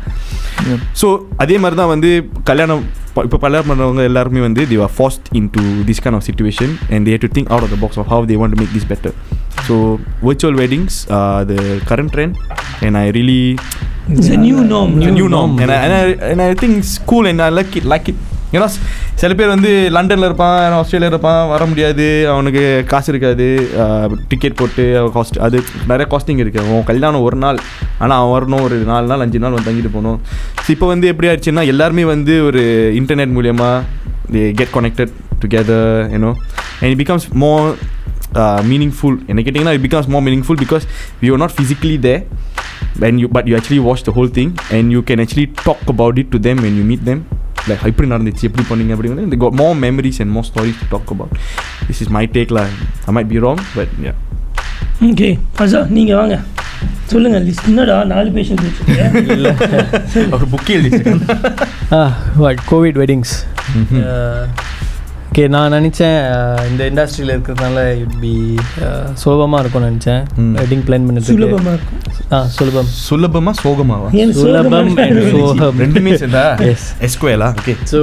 [1.01, 1.07] so
[1.43, 2.09] அதே மாதிரி தான் வந்து
[2.49, 2.83] கல்யாணம்
[3.25, 7.23] இப்போ கல்யாணம் பண்ணுறவங்க எல்லாருமே வந்து were forced into this kind of situation and they had
[7.27, 9.13] to think out of the box of how they want to make this better
[9.67, 9.75] so
[10.29, 12.33] virtual weddings are the current trend
[12.85, 13.43] and I really
[14.13, 15.01] It's a new norm.
[15.01, 15.57] a new norm.
[15.59, 18.17] and I, and I and I think it's cool and I like it like it.
[18.55, 18.67] ஏன்னா
[19.21, 23.47] சில பேர் வந்து லண்டனில் இருப்பான் Australia இருப்பான் வர முடியாது அவனுக்கு காசு இருக்காது
[24.31, 24.83] டிக்கெட் போட்டு
[25.15, 25.57] காஸ்ட் அது
[25.91, 27.59] நிறைய காஸ்டிங் இருக்குது அவன் கல்யாணம் ஒரு நாள்
[28.03, 30.19] ஆனால் அவன் வரணும் ஒரு நாலு நாள் அஞ்சு நாள் வந்து தங்கிட்டு போகணும்.
[30.63, 32.63] ஸோ இப்போ வந்து எப்படி ஆயிடுச்சுன்னா எல்லாருமே வந்து ஒரு
[33.01, 33.69] இன்டர்நெட் மூலயமா
[34.35, 35.13] they get connected
[35.43, 36.31] together you know
[36.79, 37.67] and it becomes more
[38.71, 40.85] meaningful என்ன கேட்டிங்கன்னா it becomes more meaningful because
[41.23, 42.21] we are not physically there.
[43.02, 46.16] when you but you actually watch the whole thing and you can actually talk about
[46.22, 47.20] it to them when you meet them
[47.70, 50.88] like எப்படி நடந்துச்சு எப்படி பண்ணீங்க அப்படி வந்து they got more memories and more stories to
[50.94, 51.32] talk about
[51.88, 52.66] this is my take lah
[53.08, 54.16] I might be wrong but yeah
[55.08, 55.28] okay
[55.64, 56.36] அசா நீங்கள் வாங்க
[57.12, 61.14] சொல்லுங்க list என்னடா நாலு பேஷண்ட் வச்சுருக்கேன் ஒரு புக்கே எழுதிச்சு
[62.42, 63.34] வாட் கோவிட் வெட்டிங்ஸ்
[65.35, 66.17] ஓகே நான் நினச்சேன்
[66.67, 68.31] இந்த இண்டஸ்ட்ரியில் இருக்கிறதுனால இட் பி
[69.21, 70.21] சுலபமாக இருக்கும்னு நினச்சேன்.
[70.59, 72.91] வெட்டிங் பிளான் பண்ணுறதுக்கு சுலபமாக இருக்கும் ஆ சுலபம்.
[73.07, 74.09] சுலபமா சோகமாவா?
[74.37, 75.79] சுலபம் and சோகம்.
[75.83, 76.83] ரெண்டுமே சேர்ந்தா Yes.
[77.07, 77.99] எஸ்குவேலா okay so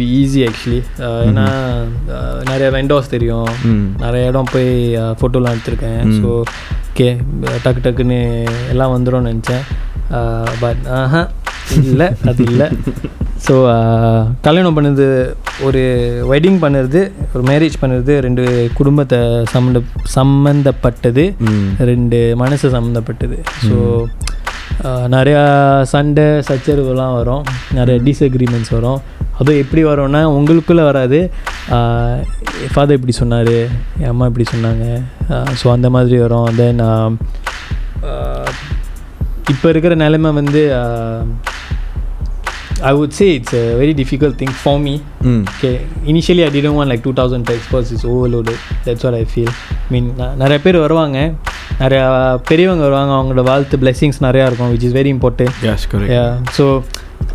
[0.00, 0.82] be easy actually.
[1.06, 1.46] Uh, ஏன்னா
[2.16, 3.48] uh, நிறைய வெண்டோஸ் தெரியும்.
[4.04, 4.70] நிறைய இடம் போய்
[5.20, 6.02] ஃபோட்டோலாம் எடுத்திருக்கேன்.
[6.10, 6.18] ம்.
[6.18, 6.28] ஸோ
[6.90, 7.08] ஓகே
[7.64, 8.20] டக்கு டக்குன்னு
[8.74, 9.64] எல்லாம் வந்துரும்னு நினச்சேன்.
[10.64, 11.22] பட் ஆஹா
[11.90, 12.68] இல்லை அது இல்லை.
[13.46, 13.54] ஸோ
[14.44, 15.06] கல்யாணம் பண்ணது
[15.66, 15.80] ஒரு
[16.30, 17.00] வெட்டிங் பண்ணுறது
[17.32, 18.44] ஒரு மேரேஜ் பண்ணுறது ரெண்டு
[18.78, 19.18] குடும்பத்தை
[19.54, 19.80] சம்மந்த
[20.16, 21.24] சம்மந்தப்பட்டது.
[21.90, 23.38] ரெண்டு மனசு சம்மந்தப்பட்டது.
[23.66, 23.76] ஸோ
[25.14, 25.42] நிறையா
[25.94, 27.44] சண்டை சச்சரவுலாம் வரும்.
[27.78, 29.00] நிறைய டிஸ்அக்ரிமெண்ட்ஸ் வரும்.
[29.38, 31.20] அதுவும் எப்படி வரும்னா உங்களுக்குள்ளே வராது.
[32.72, 33.54] ஃபாதர் இப்படி சொன்னார்
[34.02, 34.86] என் அம்மா இப்படி சொன்னாங்க.
[35.60, 36.48] ஸோ அந்த மாதிரி வரும்.
[36.60, 36.82] தென்
[39.49, 40.61] இப்போ இருக்கிற நிலைமை வந்து
[42.81, 44.93] I would say it's a very difficult thing for me
[45.29, 45.73] hmm okay
[46.05, 49.89] initially i didn't want like 2000 text because it's overloaded that's what i feel i
[49.89, 51.17] mean ந- நிறைய பேர் வருவாங்க
[51.79, 52.05] நிறையா
[52.49, 56.65] பெரியவங்க வருவாங்க அவங்களோட வாழ்த்து blessings நிறையா இருக்கும் which is very important yes correct yeah so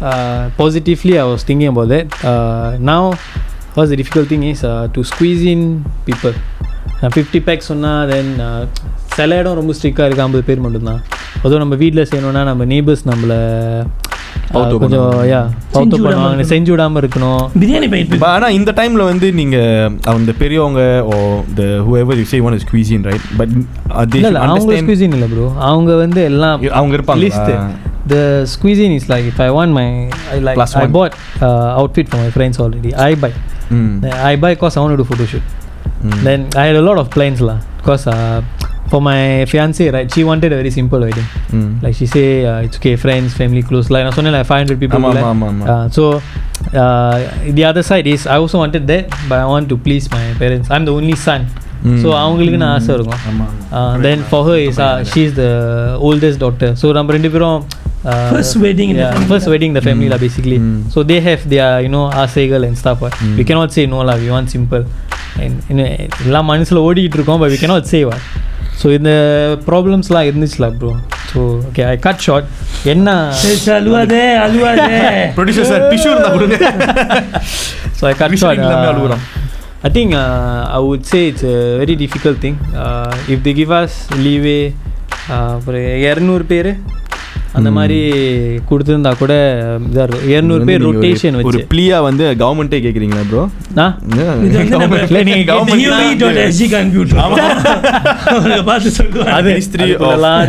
[0.02, 3.02] uh, positively i was thinking about that uh, now
[3.76, 5.62] what's the difficult thing is uh, to squeeze in
[6.07, 6.35] people
[7.13, 8.31] fifty pax சொன்னால் தென்
[9.17, 11.01] சில இடம் ரொம்ப ஸ்ட்ரிக்டாக இருக்குது ஐம்பது பேர் மட்டும்தான்.
[11.43, 13.39] அதுவும் நம்ம வீட்டில் செய்யணும்னா நம்ம நெய்பர்ஸ் நம்மளை
[14.51, 15.09] uh, கொஞ்சம்.
[15.31, 15.39] யா
[15.73, 16.29] செஞ்சு பௌத்து விடாம பண்ணுவாங்க.
[16.29, 16.51] இருக்கணும்.
[16.51, 17.41] செஞ்சு விடாமல் இருக்கணும்.
[17.62, 20.81] பிரியாணி பயிர் ஆனால் இந்த டைமில் வந்து நீங்கள் அந்த பெரியவங்க
[21.12, 21.17] oh
[21.59, 23.25] the whoever you say want to squeeze in right?
[23.41, 27.53] But uh, they இல்ல இல்ல அவங்க ப்ரோ அவங்க வந்து எல்லாம் அவங்க இருப்பாங்க list
[28.13, 28.17] the
[28.55, 29.88] squeezing is like if I want my
[30.35, 30.93] I like Plus I one.
[30.97, 31.15] Bought
[31.79, 33.31] outfit for my friends already I buy
[33.79, 33.93] hmm
[34.31, 35.47] I buy cause I want to photo shoot
[36.04, 36.20] Mm.
[36.28, 38.38] Then I hate a lot of plans lah because uh,
[38.90, 39.20] for my
[39.52, 41.28] fiancé right she wanted a very simple wedding
[41.59, 44.76] ம் like she say uh, it's okay friends family close like நான் சொன்னேன் like 500
[44.83, 45.22] people ஆமா, இல்ல?
[45.33, 45.66] ஆமா, ஆமா, ஆமா.
[45.74, 46.02] Uh, so
[46.83, 47.14] uh,
[47.59, 50.68] the other side is I also wanted that but I want to please my parents
[50.76, 51.42] I'm the only son
[51.88, 51.96] Mm.
[52.02, 53.40] so அவங்களுக்கு நான் ஆசை இருக்கும்
[53.78, 55.50] uh, then for her is uh, she's the
[56.09, 57.59] oldest daughter so நம்ம ரெண்டு பேரும்
[58.03, 59.51] uh, First wedding in the yeah, family first lah.
[59.53, 60.77] wedding in the family lah basically Mm.
[60.93, 63.13] so they have their you know ஆசைகள் and stuff what.
[63.13, 63.35] Mm.
[63.39, 64.83] we cannot say no lah we want simple
[65.43, 65.88] and you know,
[66.27, 68.21] எல்லாம் மனசில் ஓடிக்கிட்டு இருக்கோம் but we cannot say what
[68.81, 69.12] so இந்த
[69.67, 70.91] ப்ராப்ளம்ஸ்லாம் இருந்துச்சுல bro
[71.31, 72.47] so okay I cut short
[72.93, 73.07] என்ன
[73.77, 74.99] அழுவாதே அழுவாதே
[75.38, 76.57] ப்ரொடியூசர் சார் டிஷ்யூ இருந்தா கொடுங்க
[77.99, 78.63] so I cut short.
[79.88, 82.55] I think uh, I would say it's a very difficult thing.
[82.83, 83.91] Uh, if they give us
[84.25, 84.62] leeway,
[85.33, 86.71] uh, ஒரு இரநூறு பேர்
[87.57, 87.97] அந்த மாதிரி
[88.69, 89.33] கொடுத்துருந்தா கூட
[89.88, 91.69] இதாக இருக்கும் இரநூறு பேர் ரொட்டேஷன் ஒரு வச்சு.
[91.71, 93.43] ப்ளீயா வந்து கவர்மெண்ட்டே கேக்குறீங்களா ப்ரோ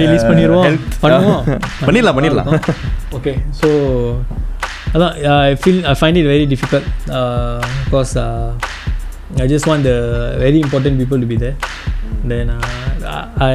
[0.03, 0.77] ரிலீஸ் பண்ணிடுவோம்.
[1.05, 1.43] பண்ணுவோம்.
[1.87, 2.51] பண்ணிடலாம் பண்ணிடலாம்.
[3.19, 3.71] ஓகே ஸோ
[4.95, 5.13] அதான்
[5.49, 6.89] I feel I find it very difficult
[7.89, 8.15] because
[9.45, 9.93] I just want the
[10.45, 11.57] very important people to be there
[12.33, 12.51] then
[13.51, 13.53] I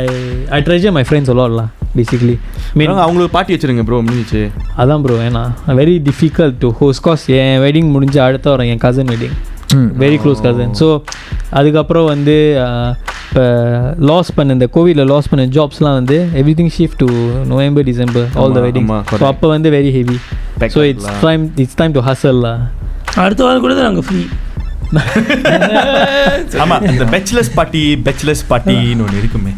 [0.58, 2.36] I treasure my friends அலாட்லாம் basically
[2.80, 4.42] mean அவங்களுக்கு பாட்டி வச்சிருங்க bro முடிஞ்சிச்சு.
[4.82, 5.44] அதான் bro ஏன்னா
[5.82, 9.36] very difficult to host cause N wedding முடிஞ்சு அடுத்த வரும் என் cousin wedding
[10.04, 10.88] very close cousin so
[11.60, 12.36] அதுக்கப்புறம் வந்து
[13.28, 13.44] இப்போ
[14.10, 16.18] லாஸ் பண்ண இந்த கோவிடில் லாஸ் பண்ண ஜாப்ஸ்லாம் வந்து
[16.60, 17.08] everything shift to
[17.52, 19.24] November December all the wedding so.
[19.32, 20.18] அப்போ வந்து very heavy
[20.76, 21.10] so it's.
[21.26, 22.42] Time it's time to hustle
[23.24, 24.22] அடுத்த வாரம் கூட நாங்கள் ஃப்ரீ
[26.64, 29.54] ஆமா இந்த பேச்சுலர்ஸ் பார்ட்டி பேச்சுலர்ஸ் பார்ட்டின்னு ஒன்று இருக்குமே.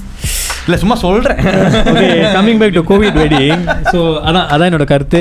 [0.67, 1.39] இல்லை சும்மா சொல்கிறேன்
[1.91, 3.61] okay coming back to Covid wedding
[3.91, 5.19] so அதான் அதான் என்னோட கருத்து.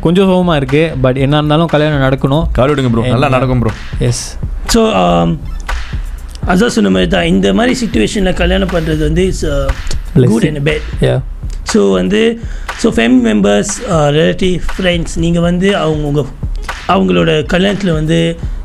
[0.00, 0.82] கொஞ்சம் சோகமாக இருக்கு.
[1.02, 2.44] பட் என்ன இருந்தாலும் கல்யாணம் நடக்கணும்.
[2.52, 3.72] கார் விடுங்க ப்ரோ நல்லா நடக்கும் ப்ரோ
[4.08, 4.22] எஸ்
[4.74, 4.82] ஸோ
[6.46, 9.46] அதான் சொன்ன மாதிரி தான் இந்த மாதிரி சுச்சுவேஷனில் கல்யாணம் பண்ணுறது வந்து it's
[10.26, 10.46] good.
[10.50, 11.16] And bad yeah
[11.72, 12.20] so வந்து
[12.82, 13.72] so family members
[14.12, 16.32] relative friends நீங்கள் வந்து அவங்க உங்க-
[16.88, 18.18] அவங்களோட கல்யாணத்தில் வந்து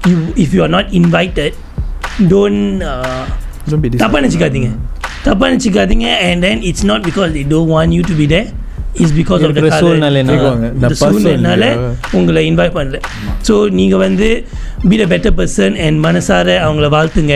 [0.07, 1.57] you if you are not invited
[2.29, 2.83] don't
[3.67, 4.69] Don't be தப்பாக நினச்சிக்காதீங்க.
[5.27, 8.41] தப்பாக நினச்சிக்காதீங்க and then it's not because they don't want you to be there
[9.03, 10.37] is because of the சூழ்நிலைனால.
[11.01, 11.63] சூழ்நிலைனால
[12.19, 12.99] உங்களை இன்வைட் பண்ணல.
[13.47, 14.29] ஸோ நீங்கள் வந்து
[14.89, 17.35] be the better person and மனசார அவங்கள வாழ்த்துங்க.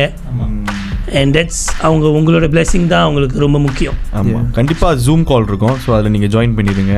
[1.21, 3.97] அண்ட் தட்ஸ் அவங்க உங்களோட blessing தான் அவங்களுக்கு ரொம்ப முக்கியம்.
[4.19, 5.75] ஆமாம் கண்டிப்பாக ஜூம் கால் இருக்கும்.
[5.83, 6.95] ஸோ அதில் நீங்கள் ஜாயின் பண்ணிடுங்க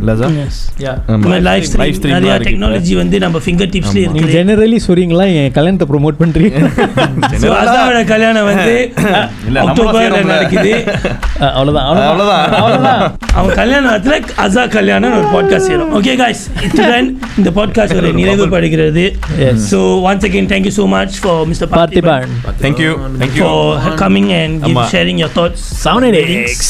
[0.00, 0.34] இல்லை சார்
[0.84, 0.92] யா
[1.48, 5.26] லைவ் ஸ்ட்ரீம் நிறைய டெக்னாலஜி வந்து நம்ம ஃபிங்கர் டிப்ஸ்லேயே நீங்கள் இருக்குது ஜெனரலி சொல்றீங்களா?
[5.40, 6.56] என் கல்யாணத்தை ப்ரோமோட் பண்ணுறீங்க
[7.42, 8.76] ஸோ அசாவோட கல்யாணம் வந்து
[10.00, 10.28] செய்றோம்ல.
[10.32, 10.72] நடக்குது.
[11.48, 13.02] அவ்வளோதான் அவ்வளோதான் அவ்வளோதான்
[13.38, 14.14] அவன் கல்யாணத்துல
[14.44, 17.08] அசா கல்யாணம் ஒரு பாட்காஸ்ட் செய்யறோம் ஓகே காய்ஸ் இத்துடன்
[17.40, 19.04] இந்த பாட்காஸ்ட் ஒரு நிறைவு படுகிறது
[19.70, 22.90] so once again thank you so much for mister Parthiban Parthiban thank you
[23.22, 23.59] thank you for
[23.97, 24.83] coming and give, ஆமா.
[24.87, 26.69] sharing your thoughts Sound edits.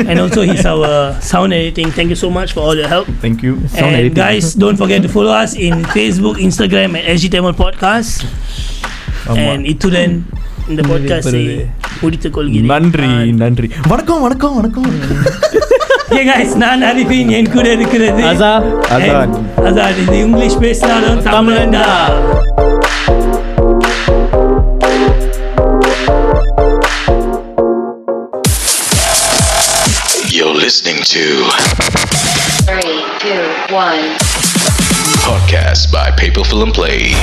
[0.00, 0.90] and also he's our
[1.24, 4.18] sound editing thank you so much for all your help thank you and editing.
[4.20, 8.14] guys don't forget to follow us in facebook instagram at SG Tamil podcast
[9.44, 10.14] and இத்துடன்
[10.68, 11.42] இந்த பாட்காஸ்டை
[12.00, 13.10] முடித்துக் கொள்கிறேன் நன்றி
[13.42, 14.88] நன்றி வணக்கம் வணக்கம் வணக்கம்
[16.08, 18.50] Okay guys நான் அறிவின் என் கூட இருக்கிறது அசா
[18.96, 19.32] அதான்.
[19.32, 21.86] And அதான் இது இங்கிலீஷ் பேசினாலும் தமிழண்டா
[30.61, 31.49] listening to
[32.65, 34.15] Three, two, one.
[35.25, 37.13] podcast by Paper Film Play.